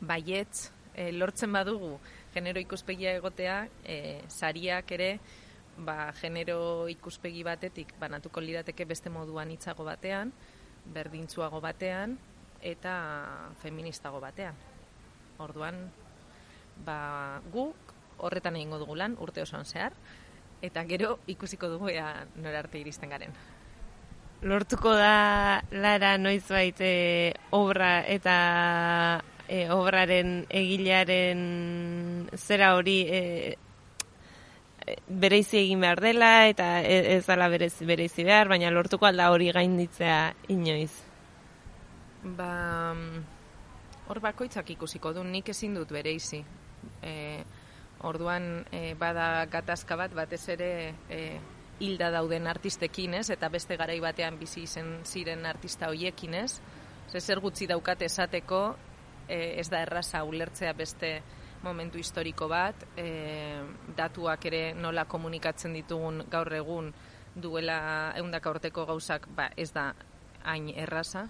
baietz 0.00 0.70
e, 0.94 1.12
lortzen 1.12 1.52
badugu 1.52 1.98
genero 2.36 2.60
ikuspegia 2.60 3.14
egotea, 3.16 3.66
e, 3.84 4.22
sariak 4.28 4.90
ere 4.92 5.10
ba, 5.78 6.12
genero 6.20 6.88
ikuspegi 6.92 7.44
batetik 7.44 7.94
banatuko 8.00 8.42
lirateke 8.44 8.84
beste 8.84 9.12
moduan 9.12 9.52
hitzago 9.52 9.86
batean, 9.88 10.32
berdintzuago 10.92 11.60
batean 11.64 12.18
eta 12.62 13.50
feministago 13.62 14.20
batean. 14.20 14.54
Orduan, 15.38 15.90
ba, 16.84 17.40
guk 17.52 17.94
horretan 18.18 18.56
egingo 18.56 18.78
dugu 18.78 18.96
lan 18.96 19.16
urte 19.20 19.42
osoan 19.42 19.64
zehar, 19.64 19.92
eta 20.62 20.84
gero 20.88 21.18
ikusiko 21.26 21.68
dugu 21.68 21.90
ea 21.92 22.26
norarte 22.40 22.80
iristen 22.80 23.12
garen. 23.12 23.34
Lortuko 24.42 24.92
da 24.94 25.62
lara 25.72 26.16
noiz 26.18 26.44
baite 26.48 27.34
obra 27.56 28.00
eta 28.04 28.36
e, 29.48 29.66
obraren 29.72 30.44
egilearen 30.50 31.40
zera 32.36 32.74
hori 32.76 32.98
e, 33.08 33.22
e, 34.84 34.96
bereizi 35.08 35.62
egin 35.62 35.80
behar 35.80 36.02
dela 36.04 36.30
eta 36.50 36.82
e, 36.82 37.16
ez 37.16 37.24
dela 37.26 37.48
bereizi, 37.48 37.88
bereizi 37.88 38.28
behar, 38.28 38.52
baina 38.52 38.70
lortuko 38.70 39.08
alda 39.08 39.30
hori 39.32 39.50
gainditzea 39.56 40.20
inoiz. 40.52 41.05
Ba, 42.34 42.90
hor 44.10 44.18
bakoitzak 44.18 44.72
ikusiko 44.74 45.12
du, 45.14 45.22
nik 45.22 45.52
ezin 45.52 45.76
dut 45.78 45.92
bereizi. 45.94 46.40
E, 47.02 47.12
orduan 48.06 48.64
e, 48.74 48.94
bada 48.98 49.46
gatazka 49.50 49.96
bat 49.98 50.14
batez 50.14 50.42
ere 50.56 50.70
e, 51.06 51.20
hilda 51.78 52.10
dauden 52.10 52.48
artistekin, 52.50 53.14
ez? 53.20 53.28
Eta 53.30 53.50
beste 53.52 53.78
garai 53.78 54.00
batean 54.02 54.40
bizi 54.40 54.64
izen 54.66 55.04
ziren 55.04 55.46
artista 55.46 55.92
hoiekin, 55.92 56.34
ez? 56.34 56.58
Zer 57.16 57.40
gutxi 57.40 57.68
daukat 57.70 58.02
esateko 58.02 58.60
e, 59.28 59.60
ez 59.60 59.68
da 59.70 59.84
erraza 59.86 60.24
ulertzea 60.26 60.74
beste 60.74 61.20
momentu 61.62 61.98
historiko 61.98 62.48
bat, 62.50 62.82
e, 62.98 63.62
datuak 63.96 64.50
ere 64.50 64.62
nola 64.74 65.06
komunikatzen 65.06 65.78
ditugun 65.78 66.24
gaur 66.30 66.52
egun 66.58 66.92
duela 67.36 67.78
eundaka 68.18 68.50
urteko 68.50 68.86
gauzak 68.90 69.30
ba, 69.36 69.52
ez 69.56 69.70
da 69.72 69.92
hain 70.44 70.68
erraza, 70.74 71.28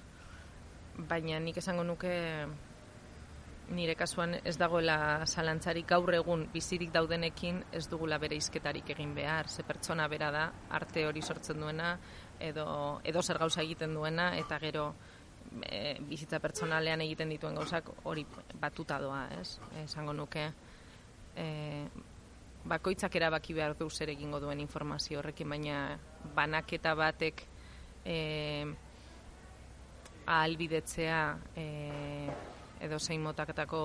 baina 0.96 1.38
nik 1.40 1.59
esango 1.61 1.85
nuke 1.85 2.12
nire 3.70 3.96
kasuan 3.98 4.37
ez 4.44 4.54
dagoela 4.59 5.26
zalantzari 5.26 5.82
gaur 5.82 6.14
egun 6.14 6.46
bizirik 6.52 6.92
daudenekin 6.94 7.64
ez 7.74 7.87
dugula 7.90 8.18
bere 8.22 8.37
izketarik 8.38 8.90
egin 8.94 9.14
behar, 9.14 9.48
ze 9.48 9.62
pertsona 9.66 10.06
bera 10.09 10.30
da, 10.30 10.44
arte 10.70 11.06
hori 11.06 11.22
sortzen 11.22 11.61
duena, 11.61 11.96
edo, 12.38 13.00
edo 13.04 13.22
zer 13.22 13.38
gauza 13.38 13.62
egiten 13.62 13.94
duena, 13.94 14.37
eta 14.38 14.59
gero 14.62 14.87
e, 15.62 15.98
bizitza 16.00 16.38
pertsonalean 16.38 17.02
egiten 17.02 17.32
dituen 17.35 17.59
gauzak 17.59 17.90
hori 18.04 18.26
batuta 18.61 19.00
doa, 19.02 19.26
ez? 19.40 19.59
Esango 19.82 20.14
nuke 20.14 20.46
e, 21.35 21.48
bakoitzak 22.66 23.14
erabaki 23.18 23.54
behar 23.54 23.76
du 23.78 23.90
zer 23.90 24.11
egingo 24.14 24.40
duen 24.40 24.61
informazio 24.61 25.18
horrekin, 25.18 25.50
baina 25.50 25.98
banaketa 26.35 26.94
batek 26.94 27.42
e, 28.04 28.16
ahalbidetzea 30.26 31.20
e, 31.56 31.66
edo 32.80 32.98
zein 32.98 33.22
motaketako 33.22 33.80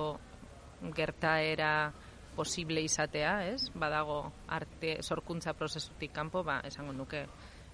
gertaera 0.94 1.92
posible 2.36 2.82
izatea, 2.82 3.46
ez? 3.52 3.70
Badago 3.74 4.24
arte 4.48 4.98
sorkuntza 5.02 5.54
prozesutik 5.54 6.12
kanpo, 6.12 6.42
ba, 6.44 6.60
esango 6.66 6.92
nuke 6.92 7.26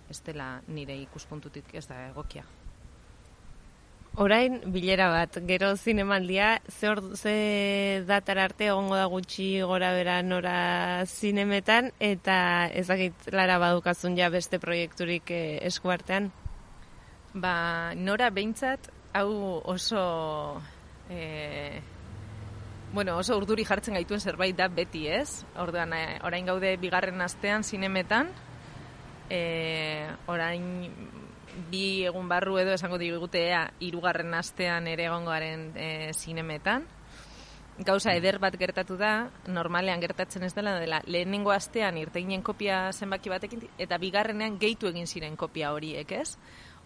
ez 0.09 0.23
dela 0.25 0.57
nire 0.69 0.97
ikuspuntutik 1.05 1.75
ez 1.75 1.87
da 1.89 2.09
egokia. 2.09 2.45
Orain 4.19 4.57
bilera 4.75 5.13
bat, 5.13 5.37
gero 5.47 5.69
zinemaldia, 5.77 6.57
ze, 6.67 6.89
or, 6.91 7.01
ze 7.15 8.03
datar 8.09 8.41
arte 8.43 8.67
egongo 8.67 8.97
da 8.99 9.05
gutxi 9.07 9.61
gora 9.63 9.93
bera 9.95 10.17
nora 10.27 11.05
zinemetan, 11.07 11.93
eta 12.03 12.67
ezagit 12.75 13.31
lara 13.31 13.61
badukazun 13.63 14.19
ja 14.19 14.27
beste 14.35 14.59
proiekturik 14.59 15.31
eh, 15.31 15.61
eskuartean? 15.71 16.33
Ba, 17.35 17.95
nora 17.95 18.31
behintzat, 18.31 18.91
hau 19.13 19.63
oso... 19.65 20.63
Eh, 21.11 21.81
bueno, 22.93 23.19
oso 23.19 23.37
urduri 23.37 23.65
jartzen 23.69 23.95
gaituen 23.95 24.21
zerbait 24.21 24.57
da 24.57 24.69
beti 24.69 25.07
ez. 25.09 25.45
Orduan, 25.61 25.93
eh, 25.93 26.19
orain 26.25 26.47
gaude 26.47 26.77
bigarren 26.81 27.21
astean 27.21 27.65
zinemetan, 27.65 28.33
eh, 29.29 30.09
orain 30.27 30.95
bi 31.71 32.05
egun 32.07 32.29
barru 32.29 32.59
edo 32.61 32.73
esango 32.77 32.99
digute 33.01 33.49
ea 33.49 33.65
irugarren 33.83 34.35
astean 34.35 34.87
ere 34.87 35.09
egongoaren 35.09 35.73
e, 35.75 35.89
zinemetan. 36.15 36.87
Gauza 37.79 38.15
eder 38.19 38.41
bat 38.43 38.57
gertatu 38.59 38.97
da, 38.99 39.31
normalean 39.47 40.01
gertatzen 40.03 40.43
ez 40.43 40.53
dela, 40.55 40.75
dela 40.81 40.99
lehenengo 41.07 41.53
astean 41.55 41.99
irteginen 41.99 42.43
kopia 42.43 42.89
zenbaki 42.93 43.31
batekin, 43.31 43.69
eta 43.79 43.99
bigarrenean 44.03 44.59
gehitu 44.59 44.91
egin 44.91 45.07
ziren 45.07 45.37
kopia 45.39 45.71
horiek, 45.75 46.11
ez? 46.19 46.39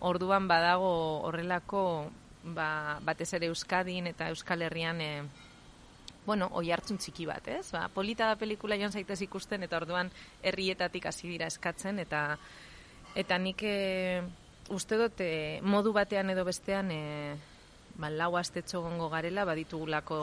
Orduan 0.02 0.48
badago 0.50 0.90
horrelako 1.28 2.10
ba, 2.42 2.98
batez 3.06 3.32
ere 3.38 3.46
Euskadin 3.52 4.08
eta 4.10 4.28
Euskal 4.34 4.62
Herrian 4.66 5.00
e, 5.00 5.12
bueno, 6.26 6.48
oi 6.58 6.70
hartzun 6.70 6.98
txiki 6.98 7.26
bat, 7.26 7.46
ez? 7.48 7.70
Ba, 7.74 7.86
polita 7.94 8.28
da 8.30 8.38
pelikula 8.38 8.78
joan 8.78 8.92
zaitez 8.92 9.20
ikusten, 9.26 9.62
eta 9.66 9.78
orduan 9.78 10.10
herrietatik 10.42 11.06
hasi 11.10 11.30
dira 11.30 11.48
eskatzen, 11.50 11.98
eta 12.02 12.38
eta 13.18 13.38
nik 13.38 13.62
e, 13.66 14.22
uste 14.72 14.98
dut 14.98 15.20
e, 15.20 15.60
modu 15.62 15.92
batean 15.92 16.30
edo 16.32 16.44
bestean 16.46 16.90
e, 16.94 17.02
ba, 17.98 18.10
lau 18.10 18.36
astetxo 18.38 18.82
gongo 18.82 19.10
garela, 19.12 19.44
baditugulako 19.44 20.22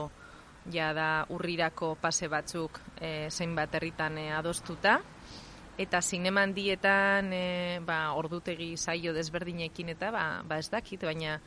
ja 0.74 0.92
da 0.94 1.10
urrirako 1.36 1.96
pase 2.02 2.28
batzuk 2.28 2.80
e, 3.00 3.30
zein 3.30 3.56
bat 3.56 3.76
herritan 3.76 4.18
e, 4.18 4.30
adostuta, 4.36 5.00
eta 5.80 6.02
zineman 6.02 6.54
dietan 6.54 7.32
e, 7.32 7.80
ba, 7.88 8.12
ordutegi 8.20 8.74
zaio 8.78 9.14
desberdinekin 9.16 9.94
eta 9.96 10.12
ba, 10.12 10.24
ba 10.44 10.60
ez 10.60 10.68
dakit, 10.70 11.06
baina 11.08 11.40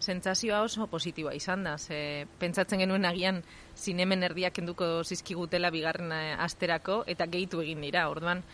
sentsazioa 0.00 0.62
oso 0.64 0.86
positiboa 0.88 1.34
izan 1.36 1.66
da, 1.66 1.76
ze 1.76 2.26
pentsatzen 2.40 2.80
genuen 2.80 3.04
agian 3.04 3.42
zinemen 3.76 4.22
erdiak 4.30 4.62
enduko 4.62 5.02
zizkigutela 5.04 5.72
bigarren 5.74 6.12
asterako 6.38 7.02
eta 7.10 7.26
gehitu 7.26 7.60
egin 7.66 7.82
dira, 7.84 8.06
orduan 8.08 8.44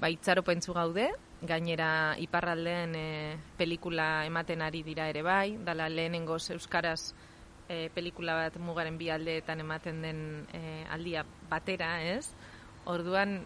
ba, 0.00 0.08
itxaropentzu 0.12 0.74
gaude, 0.76 1.10
gainera 1.46 2.16
iparraldean 2.24 2.96
e, 2.96 3.06
pelikula 3.58 4.24
ematen 4.26 4.64
ari 4.64 4.82
dira 4.82 5.10
ere 5.12 5.22
bai, 5.22 5.58
dala 5.64 5.90
lehenengo 5.92 6.40
euskaraz 6.40 7.12
e, 7.68 7.90
pelikula 7.94 8.38
bat 8.40 8.56
mugaren 8.56 8.96
bi 8.98 9.10
aldeetan 9.12 9.60
ematen 9.60 10.00
den 10.02 10.20
e, 10.56 10.84
aldia 10.90 11.26
batera, 11.50 11.98
ez? 12.02 12.32
Orduan, 12.86 13.42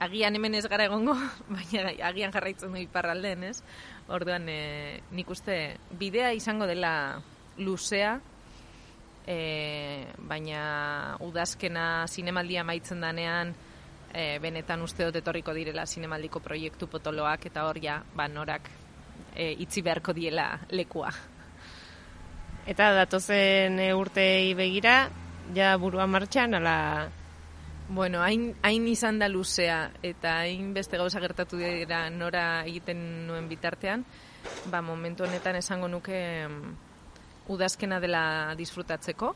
agian 0.00 0.34
hemen 0.34 0.56
ez 0.56 0.66
gara 0.66 0.88
egongo, 0.88 1.14
baina 1.56 1.92
agian 2.08 2.32
jarraitzen 2.32 2.72
du 2.72 2.80
iparraldean, 2.80 3.44
ez? 3.52 3.60
Orduan, 4.08 4.48
e, 4.48 5.00
nik 5.14 5.30
uste, 5.30 5.76
bidea 6.00 6.32
izango 6.34 6.66
dela 6.66 6.92
luzea, 7.60 8.16
e, 9.26 10.06
baina 10.18 11.16
udazkena 11.22 12.06
zinemaldia 12.08 12.64
maitzen 12.64 13.04
danean, 13.04 13.54
e, 14.12 14.38
benetan 14.42 14.82
uste 14.82 15.06
dut 15.06 15.20
etorriko 15.20 15.54
direla 15.54 15.86
zinemaldiko 15.86 16.40
proiektu 16.42 16.88
potoloak 16.90 17.46
eta 17.52 17.66
hor 17.68 17.78
ja, 17.82 18.00
ba, 18.16 18.26
norak 18.28 18.70
e, 19.34 19.52
itzi 19.62 19.84
beharko 19.84 20.16
diela 20.16 20.48
lekua. 20.72 21.12
Eta 22.70 22.90
datozen 22.96 23.78
urtei 23.96 24.54
begira, 24.54 25.08
ja 25.54 25.76
burua 25.78 26.06
martxan, 26.06 26.56
ala... 26.58 26.76
Bueno, 27.92 28.22
hain, 28.22 28.54
hain 28.62 28.84
izan 28.86 29.16
da 29.18 29.26
luzea 29.26 29.90
eta 30.06 30.36
hain 30.44 30.68
beste 30.70 30.94
gauza 30.94 31.18
gertatu 31.18 31.58
dira 31.58 32.04
nora 32.14 32.62
egiten 32.62 33.00
nuen 33.26 33.48
bitartean, 33.50 34.04
ba, 34.70 34.78
momentu 34.78 35.26
honetan 35.26 35.58
esango 35.58 35.88
nuke 35.90 36.20
udazkena 37.50 37.98
dela 37.98 38.54
disfrutatzeko, 38.54 39.32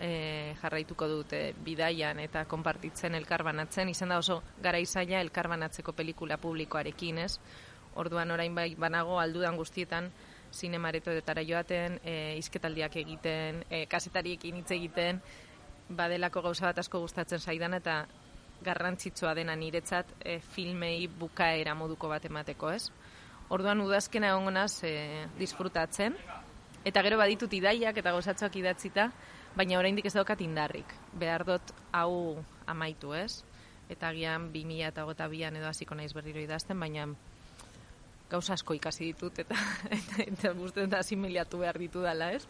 e, 0.00 0.10
jarraituko 0.58 1.06
dute 1.06 1.44
bidaian 1.62 2.18
eta 2.18 2.42
konpartitzen 2.50 3.14
elkarbanatzen, 3.14 3.94
izan 3.94 4.10
da 4.10 4.18
oso 4.18 4.40
gara 4.58 4.82
izaila 4.82 5.22
elkarbanatzeko 5.28 5.94
pelikula 5.94 6.40
publikoarekin, 6.42 7.22
ez? 7.28 7.38
Orduan 7.94 8.34
orain 8.34 8.58
bai 8.58 8.72
banago 8.74 9.20
aldudan 9.22 9.54
guztietan 9.54 10.10
zinemaretodetara 10.50 11.46
joaten, 11.46 12.00
e, 12.02 12.34
izketaldiak 12.42 12.98
egiten, 13.06 13.62
e, 13.70 13.86
kasetariekin 13.86 14.64
hitz 14.64 14.70
egiten, 14.74 15.22
badelako 15.88 16.42
gauza 16.42 16.66
bat 16.70 16.78
asko 16.78 17.00
gustatzen 17.00 17.40
zaidan 17.40 17.74
eta 17.74 18.04
garrantzitsua 18.64 19.34
dena 19.34 19.56
niretzat 19.56 20.14
e, 20.24 20.38
filmei 20.40 21.06
bukaera 21.08 21.74
moduko 21.74 22.08
bat 22.08 22.24
emateko, 22.24 22.70
ez? 22.70 22.88
Orduan 23.52 23.82
udazkena 23.84 24.30
egongonaz 24.32 24.84
e, 24.88 25.26
disfrutatzen, 25.38 26.16
eta 26.84 27.02
gero 27.04 27.18
baditut 27.20 27.52
idaiak 27.52 27.98
eta 28.00 28.14
gozatzoak 28.16 28.56
idatzita, 28.56 29.10
baina 29.56 29.78
oraindik 29.78 30.08
ez 30.08 30.14
daukat 30.14 30.40
indarrik. 30.40 30.94
Behar 31.12 31.44
dut 31.44 31.74
hau 31.92 32.40
amaitu, 32.66 33.12
ez? 33.14 33.44
Eta 33.92 34.14
gian 34.16 34.48
2022an 34.52 35.60
edo 35.60 35.68
hasiko 35.68 35.94
naiz 35.94 36.12
berriro 36.16 36.40
idazten, 36.40 36.80
baina 36.80 37.10
gauza 38.34 38.56
asko 38.58 38.76
ikasi 38.76 39.12
ditut 39.12 39.38
eta 39.44 39.58
eta, 39.98 40.26
eta 40.26 40.52
gusten 40.58 40.90
da 40.92 41.00
asimiliatu 41.04 41.62
behar 41.62 41.78
ditu 41.80 42.02
dela, 42.04 42.32
ez? 42.34 42.44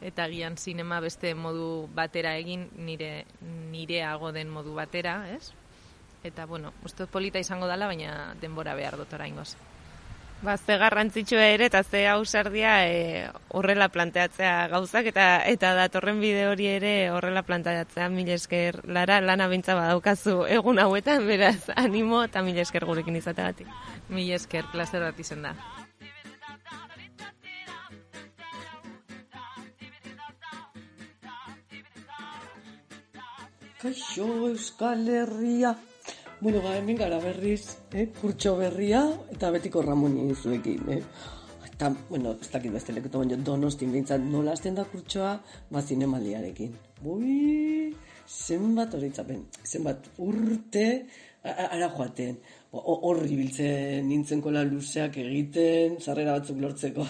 Eta 0.00 0.28
gian 0.32 0.58
sinema 0.60 1.00
beste 1.04 1.34
modu 1.34 1.88
batera 1.96 2.36
egin 2.40 2.68
nire 2.76 3.26
nireago 3.72 4.32
den 4.36 4.52
modu 4.52 4.76
batera, 4.78 5.22
ez? 5.34 5.52
Eta 6.24 6.44
bueno, 6.46 6.74
uste 6.84 7.06
polita 7.08 7.40
izango 7.40 7.68
dela, 7.70 7.88
baina 7.88 8.34
denbora 8.40 8.76
behar 8.76 8.98
dut 9.00 9.12
oraingoz. 9.16 9.54
Ba, 10.40 10.54
ze 10.56 10.78
garrantzitsua 10.80 11.42
ere 11.52 11.66
eta 11.68 11.82
ze 11.84 12.06
ausardia 12.08 12.70
e, 12.88 13.00
horrela 13.52 13.90
planteatzea 13.92 14.68
gauzak 14.72 15.10
eta 15.10 15.26
eta 15.50 15.74
datorren 15.76 16.22
bide 16.22 16.46
hori 16.48 16.68
ere 16.78 16.92
horrela 17.12 17.42
planteatzea 17.44 18.06
mil 18.08 18.30
esker 18.32 18.78
lara 18.88 19.18
lana 19.20 19.50
bintza 19.52 19.76
badaukazu 19.76 20.46
egun 20.48 20.80
hauetan 20.80 21.26
beraz 21.28 21.68
animo 21.84 22.22
eta 22.24 22.40
mil 22.46 22.56
esker 22.56 22.88
gurekin 22.88 23.20
izateagatik. 23.20 23.68
Mil 24.08 24.32
esker 24.32 24.64
placer 24.72 25.04
bat 25.04 25.20
izen 25.20 25.44
da. 25.44 25.54
Kaixo 33.80 34.26
Euskal 34.48 35.06
Herria, 35.08 35.76
Bueno, 36.42 36.62
ba, 36.62 36.74
hemen 36.74 36.96
gara 36.96 37.18
berriz, 37.20 37.76
eh? 37.92 38.06
kurtxo 38.16 38.54
berria, 38.56 39.02
eta 39.28 39.50
betiko 39.52 39.82
Ramoni 39.84 40.22
zuekin, 40.32 40.86
eh? 40.88 41.02
Eta, 41.66 41.90
bueno, 42.08 42.32
ez 42.40 42.48
dakit 42.48 42.72
beste 42.72 42.94
lekutu, 42.96 43.20
baina 43.20 43.36
donosti 43.36 43.84
bintzat 43.84 44.24
nola 44.24 44.54
azten 44.56 44.78
da 44.78 44.86
kurtsoa, 44.88 45.34
ba, 45.68 45.82
zinemaliarekin. 45.82 46.72
Bui, 47.04 47.92
zenbat 48.24 48.96
horitzapen, 48.96 49.44
zenbat 49.68 50.08
urte, 50.16 50.86
ara 51.44 51.92
joaten, 51.92 52.40
horri 52.72 53.36
biltzen 53.36 54.08
nintzen 54.08 54.40
kola 54.40 54.64
luzeak 54.64 55.20
egiten, 55.20 56.00
zarrera 56.00 56.38
batzuk 56.38 56.64
lortzeko. 56.64 57.04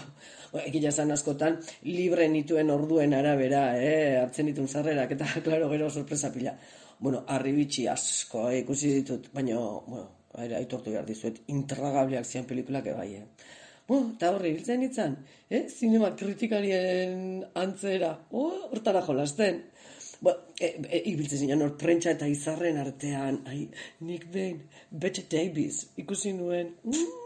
Egia 0.66 0.90
zan 0.90 1.14
askotan, 1.14 1.62
libre 1.86 2.26
nituen 2.26 2.74
orduen 2.74 3.14
arabera, 3.14 3.68
eh? 3.78 4.18
hartzen 4.24 4.50
ditun 4.50 4.66
zarrerak, 4.66 5.14
eta, 5.14 5.30
klaro, 5.46 5.70
gero 5.70 5.94
sorpresa 5.94 6.34
pila 6.34 6.58
bueno, 7.00 7.24
arribitxi 7.26 7.86
asko 7.88 8.48
eh, 8.50 8.60
ikusi 8.60 8.92
ditut, 9.00 9.30
baina, 9.34 9.56
bueno, 9.86 10.06
aitortu 10.36 10.92
behar 10.92 11.08
dizuet, 11.08 11.40
intragableak 11.52 12.28
zian 12.28 12.46
pelikulak 12.48 12.92
ebai, 12.92 13.08
eh. 13.22 13.24
Bueno, 13.88 14.12
eta 14.14 14.28
horri, 14.30 14.52
biltzen 14.54 14.78
nintzen, 14.84 15.16
eh? 15.50 15.64
Zinema 15.66 16.12
kritikarien 16.16 17.40
antzera, 17.58 18.12
oh, 18.30 18.68
hortara 18.70 19.02
jolasten. 19.02 19.64
Bueno, 20.20 20.52
e, 20.60 20.68
e, 20.84 21.00
ibiltzen 21.10 21.40
zinean 21.42 21.64
hor 21.64 21.72
prentsa 21.80 22.12
eta 22.12 22.28
izarren 22.28 22.78
artean, 22.78 23.40
ai, 23.50 23.64
Nick 24.06 24.28
Bain, 24.34 24.60
Bette 24.90 25.24
Davis, 25.32 25.80
ikusi 25.98 26.36
nuen, 26.36 26.74
mm, 26.84 27.19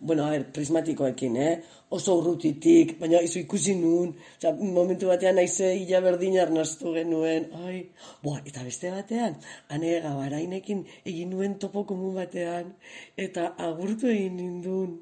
bueno, 0.00 0.26
a 0.26 0.30
ver, 0.30 0.46
prismatikoekin, 0.52 1.36
eh? 1.36 1.52
Oso 1.90 2.16
urrutitik, 2.20 2.96
baina 3.00 3.20
izu 3.26 3.40
ikusi 3.42 3.74
nun, 3.74 4.14
oza, 4.38 4.52
momentu 4.54 5.10
batean 5.10 5.36
naize 5.40 5.72
illa 5.74 6.00
berdin 6.04 6.38
arnastu 6.38 6.94
genuen, 6.94 7.50
ai, 7.66 7.80
boa, 8.22 8.40
eta 8.46 8.64
beste 8.64 8.94
batean, 8.94 9.36
ane 9.68 9.98
gabarainekin 10.06 10.84
egin 11.04 11.34
nuen 11.34 11.58
topo 11.58 11.84
komun 11.88 12.14
batean, 12.22 12.74
eta 13.18 13.52
agurtu 13.58 14.12
egin 14.14 14.36
nindun. 14.38 14.98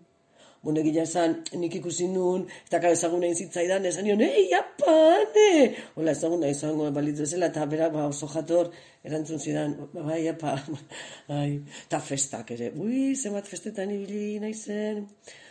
Bueno, 0.62 0.80
egia 0.82 1.04
esan, 1.06 1.36
nik 1.54 1.76
ikusi 1.78 2.08
nun, 2.10 2.42
eta 2.66 2.80
ka 2.82 2.90
ezagun 2.90 3.22
egin 3.22 3.36
zitzaidan, 3.44 3.84
esan 3.86 4.04
nion, 4.08 4.22
ei, 4.26 4.48
apane! 4.58 5.50
Hola, 5.94 6.10
ezagun 6.16 6.42
da 6.42 6.50
izango 6.50 6.88
balitzu 6.96 7.28
zela, 7.28 7.52
eta 7.52 7.66
berak 7.70 7.92
ba, 7.94 8.08
oso 8.10 8.26
jator, 8.32 8.72
erantzun 9.06 9.38
zidan, 9.38 9.76
bai, 9.94 10.24
apa, 10.32 10.56
bai, 11.30 11.60
eta 11.86 12.02
festak 12.02 12.50
ere, 12.56 12.72
ui, 12.74 13.14
zenbat 13.14 13.46
festetan 13.46 13.94
ibili 13.94 14.40
nahi 14.42 14.58
zen. 14.58 15.04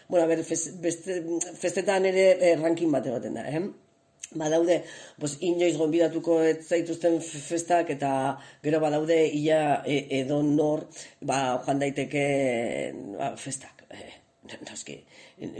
Bueno, 0.09 0.25
a 0.25 0.27
ber, 0.27 0.43
beste, 0.83 1.17
festetan 1.63 2.11
ere 2.11 2.27
eh, 2.35 2.53
rankin 2.59 2.91
bat 2.91 3.07
egoten 3.07 3.39
da, 3.39 3.47
eh? 3.47 3.63
Badaude, 4.35 4.81
pues, 5.23 5.37
inoiz 5.47 5.77
gonbidatuko 5.79 6.41
ez 6.43 6.57
zaituzten 6.67 7.21
festak, 7.23 7.95
eta 7.95 8.11
gero 8.63 8.83
badaude, 8.83 9.23
ia 9.39 9.85
e, 9.87 10.01
edo 10.19 10.43
nor, 10.43 10.89
ba, 11.23 11.61
joan 11.63 11.79
daiteke 11.79 12.29
ba, 13.15 13.37
festak. 13.39 13.87
Eh, 13.87 14.26
noski, 14.69 14.97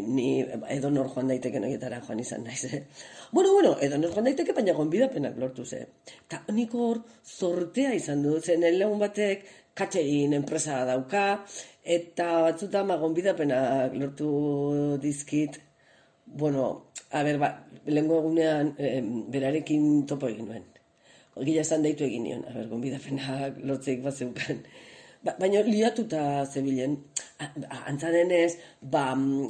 ni 0.08 0.28
edo 0.74 0.90
nor 0.94 1.12
joan 1.14 1.32
daiteke 1.32 1.60
noietara 1.60 2.02
joan 2.06 2.20
izan 2.24 2.44
naiz, 2.48 2.64
eh? 2.66 2.84
Bueno, 3.32 3.54
bueno, 3.54 3.76
edo 3.82 4.00
nor 4.02 4.14
joan 4.16 4.30
daiteke, 4.30 4.56
baina 4.58 4.74
gonbidapenak 4.78 5.38
lortu 5.42 5.66
ze. 5.66 5.84
Ta 6.28 6.44
nik 6.54 6.74
hor, 6.74 7.02
zortea 7.24 7.94
izan 7.98 8.24
du, 8.24 8.38
zen 8.42 8.66
lagun 8.80 9.00
batek, 9.00 9.46
catering 9.78 10.34
enpresa 10.38 10.84
dauka, 10.90 11.26
eta 11.84 12.28
batzuta 12.48 12.84
ma 12.84 12.98
gonbidapenak 12.98 13.96
lortu 13.96 14.30
dizkit, 15.02 15.60
bueno, 16.26 16.92
a 17.12 17.24
ber, 17.24 17.38
ba, 17.40 17.52
lehenko 17.86 18.20
egunean 18.22 18.74
eh, 18.78 19.00
berarekin 19.32 20.06
topo 20.10 20.28
egin 20.28 20.50
nuen. 20.50 20.66
Gila 21.38 21.62
esan 21.62 21.86
deitu 21.86 22.04
egin 22.08 22.26
nion, 22.26 22.44
a 22.50 22.56
ber, 22.58 22.68
gonbidapenak 22.72 23.62
lortzeik 23.64 24.04
bat 24.04 24.18
zeukan. 24.18 24.64
Ba, 25.28 25.34
baina 25.42 25.60
liatuta 25.66 26.20
zebilen, 26.48 26.94
antzaren 27.92 28.30
ez, 28.32 28.54
ba, 28.94 29.02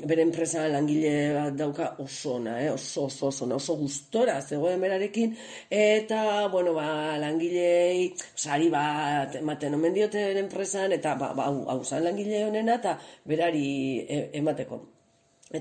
bere 0.10 0.24
enpresa 0.26 0.64
langile 0.72 1.12
bat 1.36 1.58
dauka 1.60 1.90
oso 2.02 2.32
ona, 2.40 2.56
eh? 2.64 2.72
oso, 2.72 3.04
oso, 3.06 3.28
oso, 3.28 3.46
oso 3.54 3.76
gustora 3.78 4.40
zegoen 4.42 4.82
berarekin, 4.82 5.36
eta, 5.70 6.48
bueno, 6.50 6.74
ba, 6.74 6.88
langilei, 7.22 8.08
sari 8.34 8.72
bat, 8.74 9.38
ematen 9.38 9.78
omen 9.78 9.94
diote 9.94 10.24
enpresan, 10.42 10.96
eta, 10.98 11.14
ba, 11.20 11.30
ba, 11.38 11.46
hau, 11.52 11.84
zan 11.84 12.08
langile 12.08 12.42
honena, 12.48 12.80
eta 12.82 12.96
berari 13.30 13.68
e, 14.02 14.24
emateko. 14.42 14.82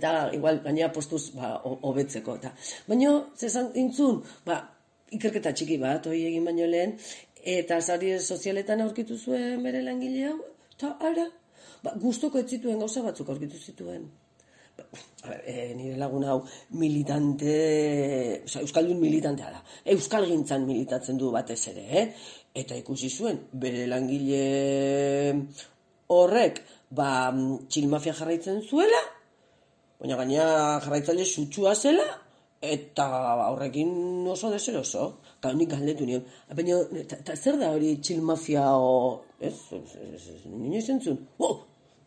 Eta, 0.01 0.15
igual, 0.39 0.63
gainera 0.65 0.89
postuz, 0.97 1.27
ba, 1.37 1.59
hobetzeko, 1.61 2.39
eta, 2.41 2.55
baina, 2.89 3.19
zezan 3.37 3.69
intzun, 3.85 4.25
ba, 4.49 4.63
ikerketa 5.15 5.53
txiki 5.55 5.77
bat, 5.79 6.09
hoi 6.09 6.25
egin 6.31 6.49
baino 6.49 6.67
lehen, 6.67 6.97
eta 7.47 7.81
sari 7.81 8.13
sozialetan 8.19 8.83
aurkitu 8.83 9.17
zuen 9.17 9.63
bere 9.63 9.83
langile 9.87 10.25
hau, 10.27 10.39
eta 10.75 10.97
ara, 11.09 11.27
ba, 11.85 11.93
guztoko 12.03 12.43
ez 12.43 12.49
zituen 12.51 12.81
gauza 12.83 13.03
batzuk 13.07 13.31
aurkitu 13.31 13.61
zituen. 13.61 14.09
Ba, 14.77 14.85
e, 15.47 15.73
nire 15.79 15.95
lagun 16.01 16.27
hau 16.27 16.41
militante, 16.83 17.55
oza, 18.45 18.65
Euskaldun 18.67 18.99
militantea 19.01 19.53
da. 19.55 19.63
Euskal 19.95 20.27
gintzan 20.29 20.67
militatzen 20.67 21.23
du 21.23 21.31
batez 21.33 21.61
ere, 21.71 21.87
eh? 22.03 22.07
Eta 22.57 22.77
ikusi 22.77 23.09
zuen, 23.11 23.41
bere 23.53 23.87
langile 23.87 24.43
horrek, 26.13 26.61
ba, 26.91 27.09
txilmafia 27.71 28.15
jarraitzen 28.19 28.63
zuela, 28.67 29.03
baina 30.01 30.19
gaina 30.19 30.47
jarraitzaile 30.85 31.25
sutsua 31.25 31.75
zela, 31.75 32.07
eta 32.61 33.07
horrekin 33.51 34.27
oso 34.33 34.51
deseroso. 34.51 35.09
Eta 35.39 35.53
nik 35.53 35.71
galdetu 35.71 36.07
nion. 36.09 36.25
Baina, 36.55 36.81
eta 37.03 37.37
zer 37.37 37.59
da 37.61 37.73
hori 37.75 37.97
txil 38.01 38.23
mafia 38.23 38.69
o... 38.77 39.23
Ez, 39.41 39.57
ez, 39.73 39.97
ez, 40.13 40.23
ez, 40.35 40.41
nino. 40.47 41.19
Oh, 41.39 41.59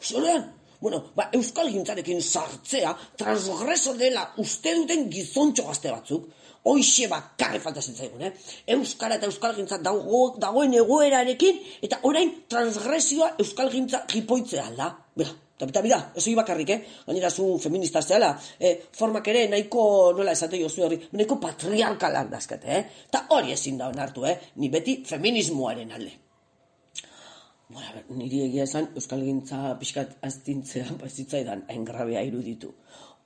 zorean! 0.02 0.48
Bueno, 0.80 1.02
ba, 1.16 1.26
euskal 1.36 1.68
gintzarekin 1.74 2.22
sartzea, 2.24 2.94
transgreso 3.20 3.98
dela 4.00 4.24
uste 4.40 4.72
duten 4.78 5.10
gizontxo 5.12 5.66
gazte 5.68 5.92
batzuk, 5.92 6.30
hoixe 6.72 7.10
bakarri 7.12 7.60
falta 7.60 7.84
zentzaigun, 7.84 8.24
eh? 8.24 8.32
Euskara 8.76 9.18
eta 9.20 9.28
euskal 9.28 9.58
gintzat 9.58 9.84
dago, 9.84 10.22
dagoen 10.40 10.78
egoerarekin, 10.80 11.60
eta 11.84 12.00
orain 12.08 12.32
transgresioa 12.48 13.34
euskal 13.44 13.72
gintza 13.76 14.06
jipoitzea 14.14 14.70
alda. 14.72 14.90
Bera, 15.20 15.36
Eta, 15.60 15.82
bida, 15.84 15.98
ez 16.16 16.24
hori 16.24 16.36
bakarrik, 16.38 16.70
eh? 16.72 16.80
Gainera 17.08 17.30
zu 17.30 17.58
feminista 17.60 18.02
zehala, 18.02 18.32
eh, 18.60 18.78
formak 18.96 19.28
ere 19.28 19.48
nahiko, 19.52 20.14
nola 20.16 20.32
esate 20.32 20.62
jozu 20.62 20.86
hori, 20.86 21.00
nahiko 21.12 21.36
patriarkalak 21.40 22.30
dazkate, 22.32 22.72
eh? 22.78 22.86
Eta 23.10 23.26
hori 23.36 23.52
ezin 23.52 23.78
da 23.78 23.90
onartu, 23.90 24.26
eh? 24.26 24.38
Ni 24.56 24.70
beti 24.70 25.04
feminismoaren 25.06 25.92
alde. 25.92 26.14
Bueno, 27.70 27.88
a 27.88 27.94
ver, 27.94 28.06
niri 28.18 28.46
egia 28.48 28.64
esan, 28.64 28.88
Euskal 28.96 29.22
Gintza 29.22 29.76
pixkat 29.78 30.16
aztintzea, 30.26 30.86
ba, 31.02 31.10
zitzaidan, 31.18 31.66
hain 31.68 31.84
grabea 31.86 32.24
iruditu. 32.26 32.72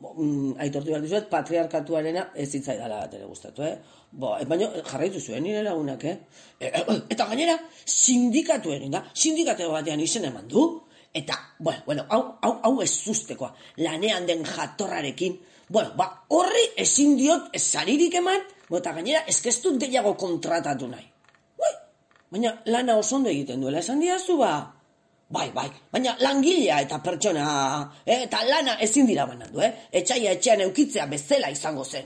Bo, 0.01 0.15
mm, 0.17 0.55
aitortu 0.65 0.89
behar 0.89 1.05
dizuet, 1.05 1.29
patriarkatuarena 1.29 2.25
ez 2.35 2.49
zitzaidala 2.49 2.97
bat 3.05 3.13
ere 3.13 3.29
gustatu, 3.29 3.63
eh? 3.63 3.77
Bo, 4.11 4.33
e, 4.41 4.47
baina 4.49 4.71
jarraitu 4.89 5.21
zuen 5.21 5.45
nire 5.45 5.61
lagunak, 5.63 6.03
eh? 6.03 6.17
E, 6.59 6.65
e, 6.67 6.97
eta 7.13 7.29
gainera, 7.29 7.59
sindikatu 7.85 8.73
egin 8.73 8.97
da, 8.97 9.05
sindikatu 9.13 9.69
batean 9.71 10.01
izen 10.03 10.25
eman 10.27 10.49
du, 10.49 10.65
eta, 11.13 11.37
bueno, 11.59 11.83
bueno, 11.85 12.05
hau, 12.09 12.21
hau, 12.41 12.53
hau 12.63 12.81
ez 12.81 12.91
zuztekoa, 12.91 13.53
lanean 13.77 14.25
den 14.25 14.43
jatorrarekin, 14.45 15.39
bueno, 15.69 15.93
ba, 15.97 16.09
horri 16.29 16.65
ezin 16.77 17.15
diot 17.17 17.53
ez 17.53 17.63
zaririk 17.63 18.15
eman, 18.19 18.41
eta 18.73 18.93
gainera, 18.93 19.23
ezkestut 19.29 19.77
gehiago 19.81 20.15
kontratatu 20.17 20.89
nahi. 20.89 21.05
Ui, 21.61 21.73
baina 22.33 22.55
lana 22.65 22.97
oso 22.97 23.19
ondo 23.19 23.29
egiten 23.29 23.61
duela, 23.61 23.83
esan 23.85 24.01
diazu 24.01 24.37
ba, 24.41 24.55
Bai, 25.33 25.47
bai, 25.49 25.65
baina 25.89 26.11
langilea 26.19 26.81
eta 26.83 26.99
pertsona, 27.01 27.43
eh, 28.05 28.19
eta 28.27 28.43
lana 28.45 28.75
ezin 28.85 29.07
dira 29.09 29.25
banandu, 29.25 29.63
eh? 29.65 29.71
Etxaia 29.99 30.35
etxean 30.35 30.61
eukitzea 30.67 31.07
bezala 31.09 31.49
izango 31.49 31.83
zen. 31.83 32.05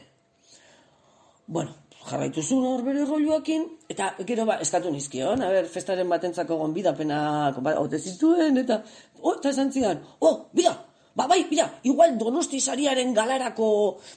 Bueno, 1.48 1.74
jarraitu 2.10 2.42
zuen 2.44 2.66
hor 2.66 2.84
bere 2.86 3.06
roluakin, 3.06 3.66
eta 3.92 4.12
gero 4.28 4.46
ba, 4.48 4.58
eskatu 4.64 4.92
nizkion, 4.94 5.42
a 5.44 5.50
ber, 5.54 5.68
festaren 5.72 6.10
batentzako 6.10 6.58
gonbidapena 6.62 7.20
ba, 7.60 7.76
ote 7.82 8.00
zituen, 8.00 8.58
eta, 8.64 8.82
oh, 9.22 9.36
eta 9.36 9.52
esan 9.54 9.72
zidan, 9.72 10.02
oh, 10.20 10.48
bida, 10.56 10.74
ba, 11.16 11.28
bai, 11.28 11.44
bida, 11.50 11.68
igual 11.84 12.18
donosti 12.18 12.62
sariaren 12.62 13.14
galarako 13.18 13.70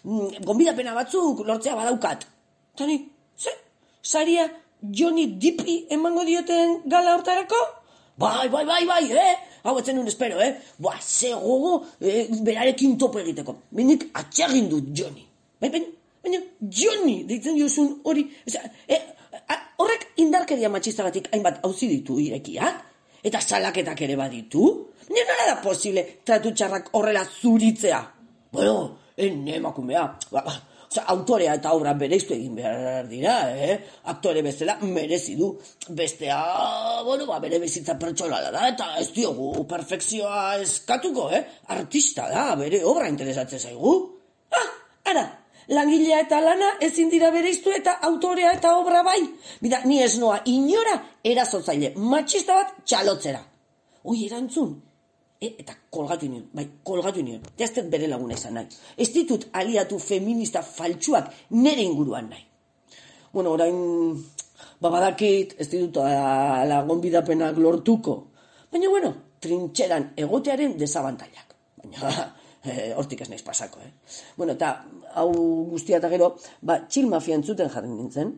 mm, 0.05 0.43
gonbidapena 0.47 0.95
batzuk 0.97 1.45
lortzea 1.47 1.77
badaukat. 1.79 2.27
Eta 2.75 2.89
ze, 3.37 3.55
saria 4.03 4.49
Johnny 4.81 5.27
Dippi 5.37 5.85
emango 5.91 6.25
dioten 6.25 6.81
gala 6.89 7.15
hortarako? 7.17 7.61
Bai, 8.21 8.49
bai, 8.53 8.65
bai, 8.69 8.85
bai, 8.87 9.05
eh? 9.17 9.37
Hau 9.65 9.77
etzen 9.81 9.97
nun 9.97 10.09
espero, 10.09 10.41
eh? 10.41 10.55
Ba, 10.81 10.97
ze 11.01 11.33
gogo, 11.33 11.87
eh, 12.01 12.27
berarekin 12.45 12.99
topo 12.99 13.21
egiteko. 13.21 13.57
Minik 13.77 14.11
atxagin 14.13 14.69
dut 14.69 14.93
Johnny. 14.97 15.25
Bai, 15.61 15.71
baina, 15.71 16.00
baina, 16.23 16.41
Johnny, 16.61 17.25
deitzen 17.29 17.57
diozun 17.59 18.01
hori, 18.05 18.27
eza, 18.47 18.63
eh, 18.89 19.01
horrek 19.81 20.07
indarkeria 20.23 20.71
matxistagatik 20.73 21.31
hainbat 21.33 21.61
hauzi 21.65 21.89
ditu 21.89 22.19
irekiak, 22.21 22.87
eta 23.25 23.41
salaketak 23.41 24.01
ere 24.07 24.17
baditu. 24.17 24.65
Nire 25.11 25.27
nola 25.29 25.47
da 25.55 25.61
posible 25.63 26.05
tratu 26.25 26.53
txarrak 26.55 26.91
horrela 26.95 27.25
zuritzea? 27.25 28.01
Bueno, 28.53 28.99
ene 29.17 29.57
emakumea, 29.57 30.05
ba, 30.31 30.43
ba, 30.47 30.59
Osa, 30.91 31.05
autorea 31.07 31.53
eta 31.55 31.71
obra 31.79 31.93
bereiztu 31.95 32.35
egin 32.35 32.57
behar 32.57 33.05
dira, 33.07 33.35
eh? 33.55 33.77
Aktore 34.11 34.41
bezala 34.43 34.75
merezi 34.83 35.37
du. 35.39 35.53
Bestea, 35.95 36.39
bueno, 37.07 37.29
ba, 37.29 37.39
bere 37.39 37.61
bizitza 37.63 37.95
pertsonala 37.95 38.51
da, 38.51 38.65
eta 38.73 38.89
ez 38.99 39.07
diogu 39.15 39.69
perfekzioa 39.71 40.57
eskatuko, 40.65 41.29
eh? 41.31 41.45
Artista 41.77 42.27
da, 42.33 42.49
bere 42.59 42.83
obra 42.83 43.07
interesatzen 43.07 43.63
zaigu. 43.63 43.95
Ah, 44.51 44.67
ara, 45.13 45.25
langilea 45.71 46.21
eta 46.27 46.41
lana 46.43 46.75
ezin 46.81 47.11
dira 47.11 47.31
bereiztu 47.31 47.73
eta 47.77 47.99
autorea 48.11 48.53
eta 48.59 48.77
obra 48.79 49.03
bai. 49.07 49.21
Bida, 49.63 49.83
ni 49.85 50.03
ez 50.03 50.19
noa 50.19 50.41
inora 50.47 50.99
erazotzaile, 51.25 51.95
matxista 51.97 52.59
bat 52.59 52.79
txalotzera. 52.85 53.43
Oi, 54.05 54.25
erantzun, 54.27 54.79
E, 55.41 55.55
eta 55.63 55.73
kolgatu 55.89 56.29
nion, 56.29 56.43
bai, 56.53 56.67
kolgatu 56.85 57.23
nion. 57.25 57.41
Jaztet 57.57 57.87
bere 57.89 58.05
laguna 58.11 58.37
izan 58.37 58.59
nahi. 58.59 58.67
Ez 59.01 59.07
ditut 59.15 59.47
aliatu 59.57 59.97
feminista 59.99 60.61
faltsuak 60.61 61.31
nere 61.57 61.81
inguruan 61.81 62.29
nahi. 62.29 62.45
Bueno, 63.33 63.55
orain, 63.57 63.79
babadakit, 64.85 65.55
ez 65.57 65.71
ditut 65.73 65.97
lagon 66.69 67.01
bidapenak 67.01 67.57
lortuko. 67.57 68.19
Baina, 68.69 68.93
bueno, 68.93 69.15
trintxeran 69.41 70.11
egotearen 70.27 70.77
desabantailak. 70.77 71.57
Baina, 71.81 72.13
e, 72.65 72.93
hortik 72.97 73.23
ez 73.25 73.29
naiz 73.31 73.43
pasako, 73.47 73.81
eh? 73.85 73.93
Bueno, 74.37 74.57
eta, 74.59 74.73
hau 75.15 75.31
guztia 75.71 76.01
eta 76.01 76.11
gero, 76.13 76.35
ba, 76.63 76.81
txil 76.87 77.09
mafia 77.11 77.39
entzuten 77.41 77.71
jarri 77.73 77.91
nintzen. 77.93 78.35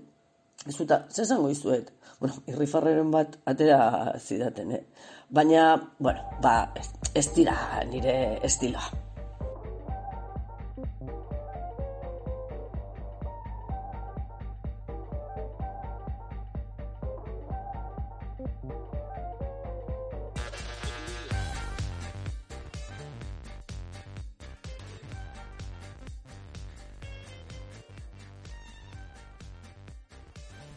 Ez 0.69 0.77
zuta, 0.77 1.03
zezango 1.11 1.51
izuet, 1.51 1.91
bueno, 2.21 2.37
irrifarreren 2.47 3.11
bat 3.11 3.39
atera 3.51 3.81
zidaten, 4.19 4.77
eh? 4.79 4.85
baina, 5.33 5.95
bueno, 5.99 6.21
ba, 6.43 6.73
ez, 6.77 6.91
ez 7.15 7.27
dira 7.35 7.57
nire 7.91 8.15
estiloa. 8.47 9.12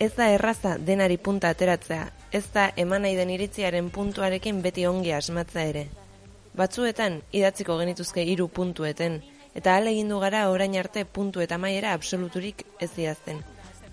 Ez 0.06 0.12
da 0.14 0.26
erraza 0.30 0.76
denari 0.88 1.16
punta 1.18 1.50
ateratzea, 1.50 2.04
ez 2.38 2.44
da 2.54 2.66
eman 2.82 3.02
nahi 3.06 3.16
den 3.18 3.32
iritziaren 3.34 3.88
puntuarekin 3.96 4.60
beti 4.62 4.84
ongi 4.86 5.14
asmatza 5.18 5.64
ere. 5.70 5.82
Batzuetan, 6.60 7.16
idatziko 7.40 7.78
genituzke 7.80 8.22
hiru 8.22 8.46
puntueten, 8.60 9.16
eta 9.62 9.76
ale 9.76 9.94
du 10.10 10.20
gara 10.20 10.44
orain 10.52 10.76
arte 10.78 11.06
puntu 11.06 11.42
eta 11.42 11.58
maiera 11.58 11.94
absoluturik 11.94 12.62
ez 12.80 12.92
diazten. 12.96 13.42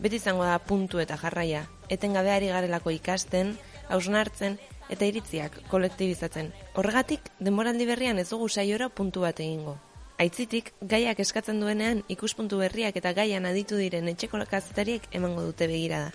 Beti 0.01 0.16
izango 0.16 0.44
da 0.44 0.59
puntu 0.59 0.98
eta 0.98 1.16
jarraia, 1.16 1.64
etengabeari 1.88 2.48
garelako 2.48 2.90
ikasten, 2.90 3.57
hausnartzen 3.88 4.59
eta 4.90 5.07
iritziak 5.07 5.62
kolektibizatzen. 5.70 6.53
Horregatik, 6.75 7.33
denboraldi 7.40 7.87
berrian 7.87 8.18
ez 8.18 8.29
dugu 8.29 8.48
saiora 8.48 8.90
puntu 8.90 9.25
bat 9.25 9.40
egingo. 9.40 9.79
Aitzitik, 10.23 10.69
gaiak 10.87 11.19
eskatzen 11.19 11.59
duenean 11.59 12.05
ikuspuntu 12.15 12.61
berriak 12.61 12.95
eta 13.01 13.11
gaian 13.17 13.47
aditu 13.49 13.79
diren 13.81 14.07
etxeko 14.13 14.39
kazetariek 14.51 15.09
emango 15.19 15.43
dute 15.49 15.67
begirada. 15.67 16.13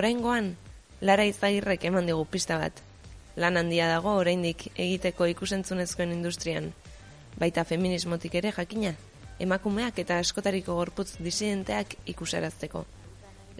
Oraingoan, 0.00 0.50
Lara 1.00 1.24
Izagirrek 1.24 1.86
eman 1.88 2.10
digu 2.10 2.26
pista 2.28 2.58
bat. 2.60 2.82
Lan 3.36 3.56
handia 3.56 3.86
dago 3.88 4.12
oraindik 4.20 4.66
egiteko 4.74 5.30
ikusentzunezkoen 5.32 6.12
industrian. 6.12 6.68
Baita 7.40 7.64
feminismotik 7.64 8.36
ere 8.42 8.52
jakina, 8.52 8.92
emakumeak 9.40 10.02
eta 10.04 10.20
askotariko 10.20 10.76
gorputz 10.76 11.14
disidenteak 11.16 11.96
ikusarazteko. 12.12 12.84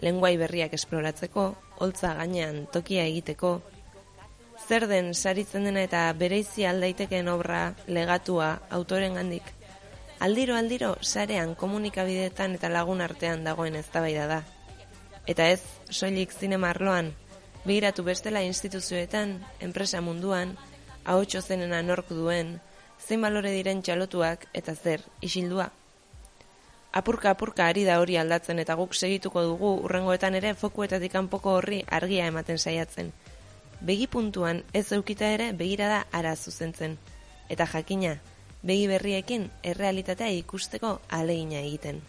Lenguai 0.05 0.35
berriak 0.37 0.77
esploratzeko, 0.77 1.47
holtza 1.81 2.13
gainean 2.21 2.67
tokia 2.77 3.07
egiteko, 3.09 3.55
zer 4.67 4.87
den 4.87 5.13
saritzen 5.13 5.65
dena 5.65 5.81
eta 5.89 6.05
bereizi 6.13 6.69
aldaitekeen 6.69 7.27
obra 7.27 7.73
legatua 7.87 8.59
autoren 8.69 9.17
gandik 10.23 10.39
aldiro 10.39 10.55
aldiro 10.55 10.95
sarean 11.01 11.53
komunikabideetan 11.53 12.53
eta 12.55 12.69
lagun 12.69 13.01
artean 13.01 13.43
dagoen 13.43 13.75
eztabaida 13.75 14.25
da. 14.27 14.43
Eta 15.27 15.49
ez, 15.51 15.59
soilik 15.91 16.31
zinema 16.31 16.69
arloan, 16.69 17.11
begiratu 17.65 18.03
bestela 18.03 18.41
instituzioetan, 18.41 19.43
enpresa 19.59 19.99
munduan, 19.99 20.55
ahotxo 21.03 21.41
zenena 21.41 21.81
nork 21.81 22.07
duen, 22.07 22.61
zein 23.05 23.21
balore 23.21 23.51
diren 23.51 23.81
txalotuak 23.81 24.47
eta 24.53 24.75
zer, 24.75 25.01
isildua. 25.21 25.71
Apurka 26.93 27.31
apurka 27.31 27.67
ari 27.67 27.83
da 27.83 27.99
hori 27.99 28.15
aldatzen 28.15 28.59
eta 28.59 28.75
guk 28.75 28.95
segituko 28.95 29.43
dugu 29.43 29.75
urrengoetan 29.83 30.35
ere 30.35 30.53
fokuetatik 30.53 31.11
kanpoko 31.11 31.57
horri 31.57 31.83
argia 31.89 32.27
ematen 32.27 32.57
saiatzen. 32.57 33.11
Begi 33.81 34.07
puntuan 34.07 34.63
ez 34.71 34.93
eukita 34.93 35.25
ere 35.35 35.51
begirada 35.51 36.05
ara 36.13 36.35
zuzentzen. 36.37 36.97
Eta 37.49 37.65
jakina, 37.67 38.21
begi 38.63 38.87
berriekin 38.87 39.49
errealitatea 39.63 40.31
ikusteko 40.39 40.97
alegina 41.09 41.59
egiten. 41.59 42.01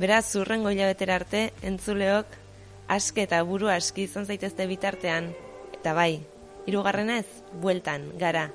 Beraz, 0.00 0.24
zurrengo 0.32 0.72
hilabetera 0.72 1.18
arte, 1.20 1.42
entzuleok, 1.62 2.26
aske 2.88 3.26
eta 3.28 3.42
buru 3.44 3.68
aski 3.68 4.08
izan 4.08 4.26
zaitezte 4.26 4.66
bitartean, 4.66 5.30
eta 5.76 5.92
bai, 5.94 6.22
hirugarrenez, 6.66 7.26
bueltan, 7.60 8.08
gara. 8.18 8.48